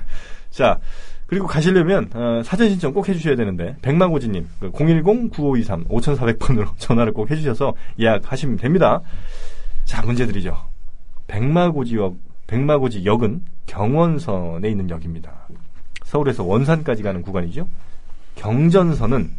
자, 0.50 0.78
그리고 1.32 1.48
가시려면, 1.48 2.10
어, 2.14 2.42
사전 2.44 2.68
신청 2.68 2.92
꼭 2.92 3.08
해주셔야 3.08 3.38
되는데, 3.38 3.78
백마고지님, 3.82 4.50
그 4.60 4.72
010-9523, 4.74 5.88
5400번으로 5.88 6.68
전화를 6.78 7.14
꼭 7.14 7.32
해주셔서 7.32 7.74
예약하시면 7.98 8.58
됩니다. 8.58 9.00
자, 9.86 10.02
문제 10.02 10.26
드리죠. 10.26 10.58
백마고지역, 11.28 12.18
백마고지 12.48 13.06
역은 13.06 13.46
경원선에 13.66 14.70
있는 14.70 14.90
역입니다. 14.90 15.48
서울에서 16.04 16.44
원산까지 16.44 17.02
가는 17.02 17.22
구간이죠. 17.22 17.66
경전선은 18.36 19.32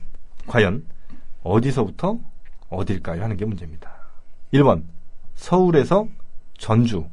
과연 0.47 0.87
어디서부터 1.43 2.19
어딜까요? 2.71 3.23
하는 3.23 3.37
게 3.37 3.45
문제입니다. 3.45 3.93
1번, 4.55 4.85
서울에서 5.35 6.09
전주. 6.57 7.05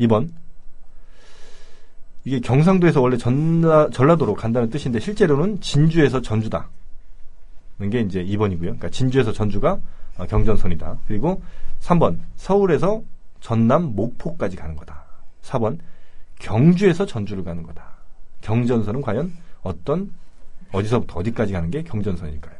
2번, 0.00 0.30
이게 2.24 2.40
경상도에서 2.40 3.00
원래 3.00 3.16
전라, 3.16 3.90
전라도로 3.90 4.34
간다는 4.34 4.70
뜻인데 4.70 4.98
실제로는 4.98 5.60
진주에서 5.60 6.22
전주다. 6.22 6.68
는게 7.78 8.00
이제 8.00 8.24
2번이고요. 8.24 8.60
그러니까 8.60 8.88
진주에서 8.88 9.32
전주가 9.32 9.78
어, 10.16 10.26
경전선이다. 10.26 10.98
그리고 11.06 11.42
3번 11.80 12.18
서울에서 12.36 13.02
전남 13.40 13.94
목포까지 13.94 14.56
가는 14.56 14.76
거다. 14.76 15.04
4번 15.42 15.78
경주에서 16.38 17.04
전주를 17.04 17.44
가는 17.44 17.62
거다. 17.62 17.84
경전선은 18.40 19.02
과연 19.02 19.32
어떤 19.62 20.12
어디서부터 20.72 21.20
어디까지 21.20 21.52
가는 21.52 21.70
게 21.70 21.82
경전선일까요? 21.82 22.54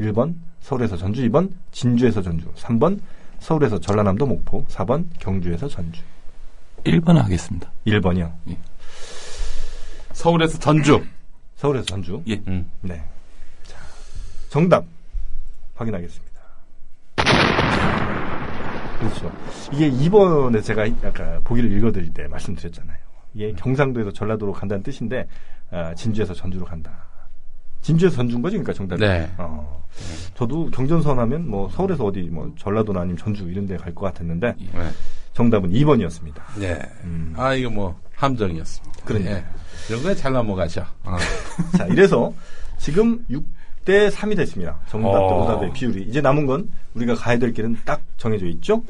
1번 0.00 0.34
서울에서 0.60 0.96
전주, 0.96 1.22
2번 1.28 1.50
진주에서 1.70 2.20
전주, 2.20 2.52
3번 2.54 3.00
서울에서 3.38 3.78
전라남도 3.78 4.26
목포, 4.26 4.64
4번 4.66 5.06
경주에서 5.18 5.68
전주. 5.68 6.02
1번 6.84 7.14
하겠습니다. 7.16 7.70
1번이요. 7.86 8.32
서울에서 10.12 10.58
전주. 10.58 11.02
서울에서 11.56 11.84
전주. 11.86 12.22
예. 12.26 12.40
음. 12.48 12.70
네. 12.82 13.02
자, 13.64 13.76
정답 14.48 14.84
확인하겠습니다. 15.74 16.24
그렇죠. 18.98 19.32
이게 19.72 19.90
2번에 19.90 20.62
제가 20.62 20.86
아까 21.02 21.40
보기를 21.44 21.72
읽어드릴 21.72 22.12
때 22.12 22.26
말씀드렸잖아요. 22.28 22.96
이게 23.34 23.52
경상도에서 23.52 24.12
전라도로 24.12 24.52
간다는 24.52 24.82
뜻인데 24.82 25.26
아, 25.70 25.94
진주에서 25.94 26.32
전주로 26.34 26.64
간다. 26.64 26.92
진주에서 27.82 28.16
전주인 28.16 28.40
거지, 28.40 28.56
그러니까 28.56 28.72
정답이. 28.72 29.00
네. 29.02 29.30
어, 29.36 29.84
저도 30.34 30.70
경전선 30.70 31.18
하면 31.18 31.48
뭐 31.48 31.68
서울에서 31.68 32.04
어디 32.04 32.22
뭐 32.22 32.50
전라도나 32.56 33.00
아니면 33.00 33.16
전주 33.18 33.44
이런 33.50 33.66
데 33.66 33.76
갈 33.76 33.92
것 33.94 34.06
같았는데 34.06 34.54
네. 34.58 34.90
정답은 35.34 35.70
2번이었습니다. 35.70 36.34
네. 36.58 36.80
음. 37.04 37.34
아, 37.36 37.54
이거 37.54 37.68
뭐, 37.68 37.98
함정이었습니다. 38.14 39.04
그러니까. 39.04 39.32
예. 39.32 39.44
이런 39.88 40.02
거에 40.02 40.14
잘 40.14 40.32
넘어가셔. 40.32 40.86
어. 41.04 41.16
자, 41.76 41.86
이래서 41.86 42.32
지금 42.78 43.24
6대 43.28 44.10
3이 44.10 44.36
됐습니다. 44.36 44.78
정답 44.88 45.10
대 45.10 45.16
어. 45.18 45.42
오답의 45.42 45.72
비율이. 45.72 46.04
이제 46.04 46.20
남은 46.20 46.46
건 46.46 46.70
우리가 46.94 47.14
가야 47.14 47.38
될 47.38 47.52
길은 47.52 47.78
딱 47.84 48.00
정해져 48.16 48.46
있죠? 48.46 48.82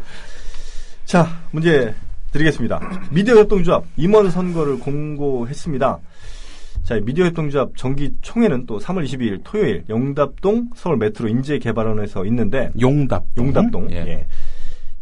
자, 1.04 1.26
문제 1.50 1.94
드리겠습니다. 2.30 2.80
미디어 3.10 3.36
협동조합 3.36 3.84
임원 3.96 4.30
선거를 4.30 4.78
공고했습니다. 4.80 5.98
자, 6.82 6.96
이 6.96 7.00
미디어 7.00 7.24
협동조합 7.26 7.76
정기 7.76 8.12
총회는 8.20 8.66
또 8.66 8.78
3월 8.78 9.04
22일 9.04 9.40
토요일 9.44 9.84
영답동 9.88 10.70
서울 10.74 10.98
메트로 10.98 11.28
인재개발원에서 11.28 12.26
있는데 12.26 12.70
용답. 12.80 13.24
용답동. 13.38 13.90
예. 13.92 13.96
예. 13.96 14.26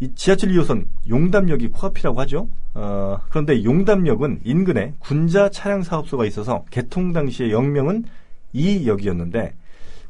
이 0.02 0.12
지하철 0.16 0.50
2호선 0.50 0.86
용담역이 1.08 1.68
코앞이라고 1.68 2.18
하죠. 2.22 2.48
어, 2.74 3.18
그런데 3.30 3.62
용담역은 3.62 4.40
인근에 4.42 4.94
군자 4.98 5.48
차량 5.48 5.84
사업소가 5.84 6.26
있어서 6.26 6.64
개통 6.70 7.12
당시의 7.12 7.52
역명은 7.52 8.04
이 8.52 8.88
역이었는데 8.88 9.54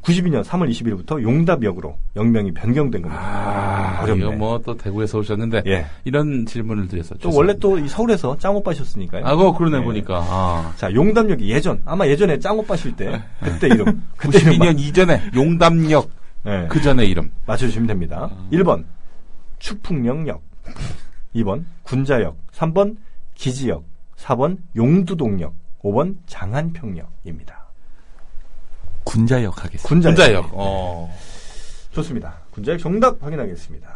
92년 0.01 0.43
3월 0.45 0.71
20일부터 0.71 1.21
용답역으로 1.23 1.95
역명이 2.17 2.55
변경된 2.55 3.03
겁니다. 3.03 3.23
아, 3.23 4.03
어렵네. 4.03 4.23
이거 4.25 4.33
뭐 4.33 4.59
또 4.65 4.75
대구에서 4.79 5.19
오셨는데 5.19 5.63
예. 5.67 5.85
이런 6.05 6.47
질문을 6.47 6.89
드려서 6.89 7.15
또 7.17 7.31
원래 7.35 7.55
또이 7.59 7.87
서울에서 7.87 8.39
짱오빠셨으니까요. 8.39 9.27
아, 9.27 9.37
그거 9.37 9.53
그러네 9.53 9.81
예. 9.81 9.85
보니까. 9.85 10.25
아. 10.27 10.73
자, 10.77 10.91
용담역이 10.93 11.51
예전 11.51 11.83
아마 11.85 12.07
예전에 12.07 12.39
짱오빠실 12.39 12.97
때 12.97 13.23
그때 13.45 13.67
이름 13.67 14.03
그때 14.17 14.39
이름 14.39 14.53
92년 14.55 14.79
이전에 14.81 15.21
용담역 15.37 16.09
예. 16.47 16.67
그 16.71 16.81
전에 16.81 17.05
이름. 17.05 17.31
맞춰주시면 17.47 17.87
됩니다. 17.87 18.31
1번 18.51 18.85
축풍령역 19.63 20.43
2번 21.37 21.65
군자역 21.85 22.37
3번 22.53 22.97
기지역 23.35 23.85
4번 24.17 24.59
용두동역 24.77 25.55
5번 25.83 26.17
장안평역입니다. 26.27 27.63
군자역 29.05 29.65
하겠습니다. 29.65 29.89
군자역. 29.89 30.17
군자역. 30.17 30.51
어. 30.53 31.17
좋습니다. 31.93 32.39
군자역 32.51 32.79
정답 32.79 33.23
확인하겠습니다. 33.23 33.89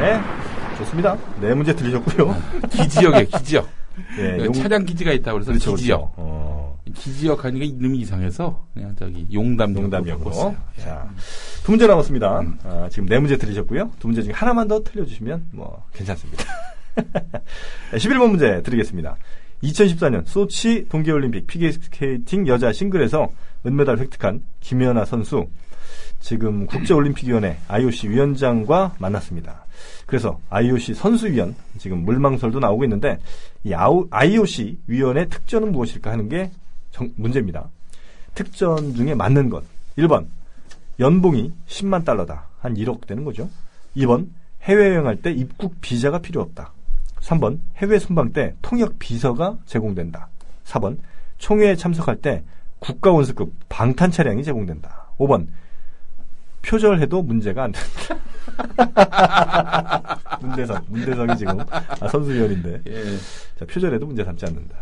네, 0.00 0.20
좋습니다. 0.78 1.16
네 1.40 1.54
문제 1.54 1.74
들으셨고요. 1.74 2.34
기지역에 2.70 3.24
기지역. 3.26 3.68
예, 4.18 4.36
그 4.38 4.52
차량 4.52 4.84
기지가 4.84 5.12
있다고 5.12 5.38
그래서 5.38 5.52
그렇죠, 5.52 5.74
기지역. 5.74 5.98
그렇죠. 5.98 6.12
어, 6.16 6.69
기지역 6.92 7.44
하니까 7.44 7.64
이름이 7.64 7.98
이상해서 7.98 8.66
그냥 8.74 8.94
저기 8.98 9.26
용담 9.32 9.72
농담역으로. 9.72 10.30
바꿨어요. 10.30 10.56
예. 10.78 10.82
자, 10.82 11.08
두 11.64 11.72
문제 11.72 11.86
남았습니다. 11.86 12.42
아, 12.64 12.88
지금 12.90 13.06
네 13.08 13.18
문제 13.18 13.36
들으셨고요. 13.36 13.92
두 13.98 14.08
문제 14.08 14.22
중에 14.22 14.32
하나만 14.32 14.68
더 14.68 14.82
틀려주시면 14.82 15.48
뭐 15.52 15.84
괜찮습니다. 15.92 16.44
11번 17.92 18.30
문제 18.30 18.62
드리겠습니다. 18.62 19.16
2014년 19.62 20.26
소치 20.26 20.86
동계올림픽 20.88 21.46
피겨스케이팅 21.46 22.46
여자 22.48 22.72
싱글에서 22.72 23.28
은메달 23.66 23.98
획득한 23.98 24.42
김연아 24.60 25.04
선수 25.04 25.46
지금 26.20 26.66
국제올림픽위원회 26.66 27.58
IOC 27.68 28.08
위원장과 28.10 28.96
만났습니다. 28.98 29.66
그래서 30.06 30.38
IOC 30.50 30.94
선수위원 30.94 31.54
지금 31.78 32.04
물망설도 32.04 32.58
나오고 32.58 32.84
있는데 32.84 33.18
이 33.64 33.72
IOC 33.74 34.78
위원회 34.86 35.26
특전은 35.26 35.72
무엇일까 35.72 36.10
하는 36.10 36.28
게 36.28 36.50
정- 36.90 37.10
문제입니다. 37.16 37.68
특전 38.34 38.94
중에 38.94 39.14
맞는 39.14 39.50
것. 39.50 39.64
1번 39.98 40.26
연봉이 40.98 41.52
10만 41.66 42.04
달러다. 42.04 42.46
한 42.60 42.74
1억 42.74 43.06
되는 43.06 43.24
거죠. 43.24 43.48
2번 43.96 44.28
해외여행 44.62 45.06
할 45.06 45.16
때 45.16 45.32
입국 45.32 45.80
비자가 45.80 46.18
필요 46.18 46.40
없다. 46.42 46.72
3번 47.20 47.58
해외 47.76 47.98
순방 47.98 48.32
때 48.32 48.54
통역 48.62 48.98
비서가 48.98 49.56
제공된다. 49.66 50.28
4번 50.64 50.98
총회에 51.38 51.74
참석할 51.76 52.16
때 52.20 52.44
국가원수급 52.78 53.52
방탄 53.68 54.10
차량이 54.10 54.42
제공된다. 54.44 55.06
5번 55.18 55.48
표절해도 56.62 57.22
문제가 57.22 57.64
안 57.64 57.72
된다. 57.72 57.88
문대성, 60.40 60.84
문대성이 60.88 61.36
지금 61.36 61.58
아, 61.70 62.08
선수위원인데 62.08 62.80
예. 62.86 63.02
자, 63.58 63.64
표절해도 63.66 64.06
문제 64.06 64.24
삼지 64.24 64.44
않는다. 64.46 64.76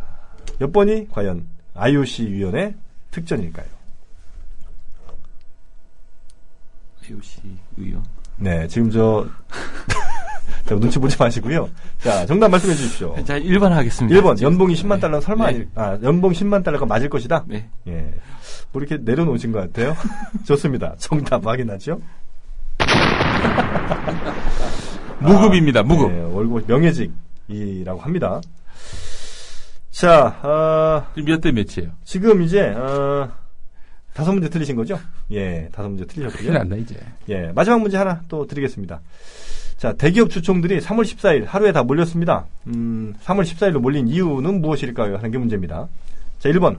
몇 0.59 0.73
번이 0.73 1.09
과연 1.11 1.47
IOC 1.79 2.27
위원회 2.33 2.75
특전일까요? 3.11 3.67
IOC 7.09 7.41
의원. 7.79 8.05
네, 8.37 8.67
지금 8.69 8.91
저, 8.91 9.27
자, 10.67 10.75
눈치 10.79 10.99
보지 10.99 11.17
마시고요. 11.19 11.69
자, 11.99 12.27
정답 12.27 12.49
말씀해 12.49 12.75
주십시오. 12.75 13.15
자, 13.25 13.39
1번 13.39 13.71
하겠습니다. 13.71 14.21
1번, 14.21 14.41
연봉이 14.43 14.75
10만 14.75 14.95
네. 14.97 15.01
달러 15.01 15.21
설마, 15.21 15.47
네. 15.51 15.55
아닐- 15.55 15.69
아, 15.75 15.99
연봉 16.03 16.33
10만 16.33 16.63
달러가 16.63 16.85
맞을 16.87 17.09
것이다? 17.09 17.45
네. 17.47 17.69
예. 17.87 18.15
뭐 18.73 18.83
이렇게 18.83 18.99
내려놓으신 19.03 19.51
것 19.53 19.61
같아요. 19.61 19.97
좋습니다. 20.47 20.95
정답 20.99 21.47
확인하죠? 21.47 22.01
무급입니다. 25.21 25.83
무급. 25.83 26.13
네, 26.13 26.21
월급 26.21 26.65
명예직이라고 26.69 28.01
합니다. 28.01 28.41
자, 29.99 30.27
어, 30.45 31.11
지금 31.17 31.33
몇 31.33 31.41
대 31.41 31.51
몇이에요? 31.51 31.91
지금 32.05 32.43
이제, 32.43 32.69
어, 32.69 33.33
다섯 34.15 34.33
문제 34.33 34.49
틀리신 34.49 34.77
거죠? 34.77 34.97
예, 35.33 35.69
다섯 35.73 35.89
문제 35.89 36.05
큰일 36.05 36.29
틀리셨고요. 36.29 36.53
난다, 36.53 36.77
이제. 36.77 36.95
예, 37.29 37.51
마지막 37.53 37.81
문제 37.81 37.97
하나 37.97 38.23
또 38.29 38.47
드리겠습니다. 38.47 39.01
자, 39.77 39.93
대기업 39.95 40.31
주총들이 40.31 40.79
3월 40.79 41.03
14일 41.03 41.47
하루에 41.47 41.73
다 41.73 41.83
몰렸습니다. 41.83 42.47
음, 42.69 43.15
3월 43.25 43.43
14일로 43.43 43.81
몰린 43.81 44.07
이유는 44.07 44.61
무엇일까요? 44.61 45.17
하는 45.17 45.31
게 45.33 45.39
문제입니다. 45.39 45.89
자, 46.39 46.49
1번. 46.49 46.79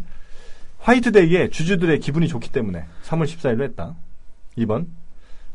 화이트데이에 0.79 1.49
주주들의 1.49 1.99
기분이 1.99 2.29
좋기 2.29 2.53
때문에 2.53 2.85
3월 3.03 3.25
14일로 3.25 3.63
했다. 3.63 3.95
2번. 4.57 4.87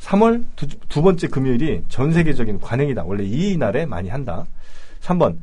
3월 0.00 0.44
두, 0.57 0.66
두 0.90 1.00
번째 1.00 1.29
금요일이 1.29 1.85
전 1.88 2.12
세계적인 2.12 2.61
관행이다. 2.61 3.05
원래 3.05 3.24
이 3.24 3.57
날에 3.57 3.87
많이 3.87 4.11
한다. 4.11 4.44
3번. 5.00 5.38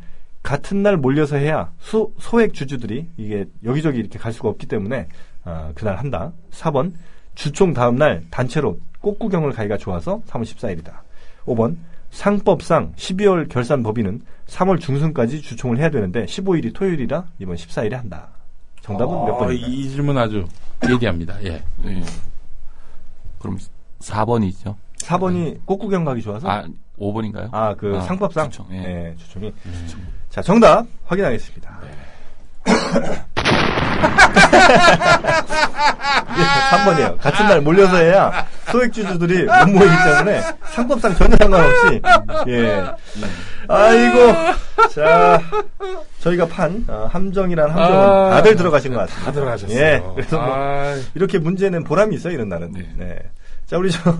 같은 0.51 0.83
날 0.83 0.97
몰려서 0.97 1.37
해야 1.37 1.71
수, 1.79 2.13
소액 2.19 2.53
주주들이 2.53 3.07
이게 3.15 3.45
여기저기 3.63 3.99
이렇게 3.99 4.19
갈 4.19 4.33
수가 4.33 4.49
없기 4.49 4.67
때문에 4.67 5.07
아, 5.45 5.71
그날 5.75 5.97
한다. 5.97 6.33
4번. 6.51 6.91
주총 7.35 7.73
다음 7.73 7.95
날 7.95 8.25
단체로 8.29 8.77
꽃구경을 8.99 9.53
가기가 9.53 9.77
좋아서 9.77 10.21
3월 10.27 10.43
14일이다. 10.43 10.91
5번. 11.45 11.77
상법상 12.09 12.91
12월 12.97 13.47
결산 13.47 13.81
법인은 13.81 14.23
3월 14.47 14.81
중순까지 14.81 15.41
주총을 15.41 15.77
해야 15.77 15.89
되는데 15.89 16.25
15일이 16.25 16.73
토요일이라 16.75 17.27
이번 17.39 17.55
14일에 17.55 17.93
한다. 17.93 18.27
정답은 18.81 19.13
몇 19.13 19.31
어, 19.31 19.37
번입니까? 19.37 19.67
이 19.69 19.87
질문 19.87 20.17
아주 20.17 20.45
예리합니다. 20.83 21.41
예. 21.45 21.63
네. 21.81 22.03
그럼 23.39 23.57
4번이죠. 23.99 24.75
4번이 24.97 25.65
꽃구경 25.65 26.03
가기 26.03 26.21
좋아서 26.21 26.49
아, 26.49 26.65
5번인가요? 26.99 27.47
아, 27.53 27.73
그 27.73 27.95
아, 27.95 28.01
상법상 28.01 28.49
주총, 28.49 28.67
예. 28.73 29.11
예, 29.11 29.15
주총이. 29.15 29.53
자, 30.31 30.41
정답 30.41 30.85
확인하겠습니다. 31.05 31.79
예, 36.37 36.43
3번이에요. 36.71 37.17
같은 37.19 37.47
날 37.47 37.59
몰려서 37.59 37.97
해야 37.97 38.47
소액주주들이 38.71 39.43
못 39.43 39.65
모이기 39.67 39.93
때문에 40.05 40.41
상법상 40.69 41.15
전혀 41.15 41.35
상관없이 41.35 42.01
예. 42.47 42.85
아이고. 43.67 44.33
자, 44.95 45.41
저희가 46.19 46.47
판 46.47 46.85
어, 46.87 47.09
함정이란 47.11 47.69
함정은 47.69 48.09
아, 48.09 48.29
다들 48.29 48.55
들어가신 48.55 48.93
것 48.93 48.99
같습니다. 48.99 49.25
다 49.25 49.31
들어가셨어요. 49.33 49.77
예. 49.77 50.01
그래서 50.15 50.39
뭐 50.39 50.55
아, 50.55 50.95
이렇게 51.13 51.39
문제는 51.39 51.83
보람이 51.83 52.15
있어요, 52.15 52.33
이런 52.33 52.47
날은. 52.47 52.71
네. 52.71 52.89
네. 52.95 53.19
자, 53.65 53.77
우리 53.77 53.91
저 53.91 54.17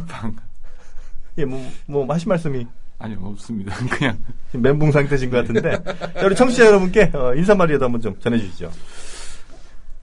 예, 1.38 1.46
뭐, 1.46 1.66
뭐 1.86 2.06
하실 2.14 2.28
말씀이 2.28 2.68
아니요, 3.02 3.20
없습니다. 3.24 3.76
그냥 3.90 4.18
멘붕 4.54 4.92
상태신 4.92 5.30
것 5.30 5.38
같은데 5.38 5.84
자, 5.84 6.26
우리 6.26 6.36
청취자 6.36 6.66
여러분께 6.68 7.12
어, 7.14 7.34
인사말이라도 7.36 7.86
한번 7.86 8.02
좀 8.02 8.20
전해주시죠. 8.20 8.72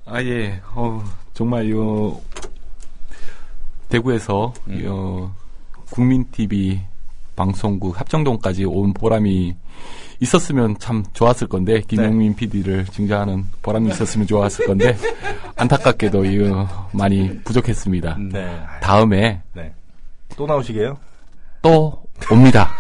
아, 0.07 0.23
예. 0.23 0.61
어, 0.75 1.05
정말, 1.35 1.71
요, 1.71 2.21
대구에서, 3.89 4.53
음. 4.69 4.85
요, 4.85 5.35
국민TV 5.91 6.81
방송국 7.37 7.99
합정동까지 8.01 8.65
온 8.65 8.93
보람이 8.93 9.55
있었으면 10.21 10.77
참 10.79 11.05
좋았을 11.13 11.47
건데 11.47 11.81
김용민 11.87 12.35
PD를 12.35 12.87
증자하는 12.87 13.45
보람이 13.63 13.89
있었으면 13.91 14.27
좋았을 14.27 14.67
건데 14.67 14.97
안타깝게도 15.55 16.25
이거 16.25 16.69
많이 16.93 17.39
부족했습니다. 17.45 18.19
네. 18.33 18.61
다음에 18.81 19.41
네. 19.55 19.73
또 20.37 20.47
나오시게요? 20.47 20.99
또 21.69 22.03
옵니다. 22.31 22.71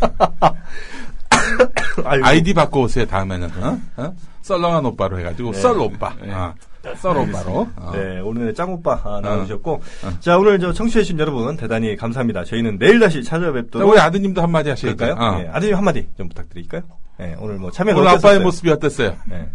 아이디 2.04 2.52
바꿔오세요, 2.52 3.06
다음에는. 3.06 3.50
어? 3.62 3.78
어? 3.96 4.14
썰렁한 4.42 4.84
오빠로 4.86 5.18
해가지고, 5.18 5.52
네. 5.52 5.60
썰 5.60 5.78
오빠. 5.78 6.14
어. 6.20 6.54
썰 6.96 7.16
오빠로. 7.16 7.68
어. 7.76 7.92
네, 7.94 8.18
오늘의 8.20 8.54
짱 8.54 8.72
오빠 8.72 9.00
아, 9.04 9.20
나오셨고. 9.22 9.82
자, 10.20 10.36
오늘 10.36 10.58
저 10.58 10.72
청취해주신 10.72 11.18
여러분 11.18 11.56
대단히 11.56 11.96
감사합니다. 11.96 12.44
저희는 12.44 12.78
내일 12.78 12.98
다시 12.98 13.22
자, 13.22 13.38
찾아뵙도록. 13.38 13.88
우리 13.88 13.98
아드님도 13.98 14.42
한마디? 14.42 14.70
어. 14.70 14.74
네, 14.74 15.48
아드님 15.52 15.76
한마디 15.76 16.08
좀 16.16 16.28
부탁드릴까요? 16.28 16.82
네, 17.18 17.36
오늘 17.38 17.56
뭐 17.56 17.70
참여가 17.70 18.00
오늘? 18.00 18.10
아빠의 18.10 18.40
모습이 18.40 18.70
어땠어요? 18.70 19.16
네, 19.26 19.48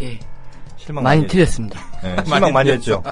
예. 0.00 0.18
실망 0.84 1.04
많이 1.04 1.22
했죠. 1.22 1.32
틀렸습니다. 1.32 1.80
네, 2.02 2.16
실망 2.26 2.52
많이 2.52 2.70
했죠. 2.70 3.02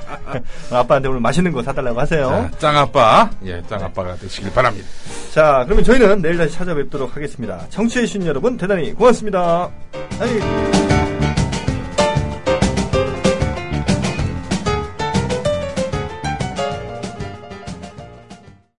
아빠한테 0.70 1.08
오늘 1.08 1.20
맛있는 1.20 1.52
거 1.52 1.62
사달라고 1.62 2.00
하세요. 2.00 2.28
자, 2.28 2.58
짱아빠. 2.58 3.30
예, 3.44 3.62
짱아빠가 3.68 4.16
되시길 4.16 4.52
바랍니다. 4.52 4.86
자, 5.32 5.62
그러면 5.64 5.84
저희는 5.84 6.20
내일 6.22 6.36
다시 6.36 6.54
찾아뵙도록 6.54 7.16
하겠습니다. 7.16 7.66
청취해주신 7.70 8.26
여러분 8.26 8.56
대단히 8.56 8.92
고맙습니다. 8.92 9.70
아이. 10.20 11.15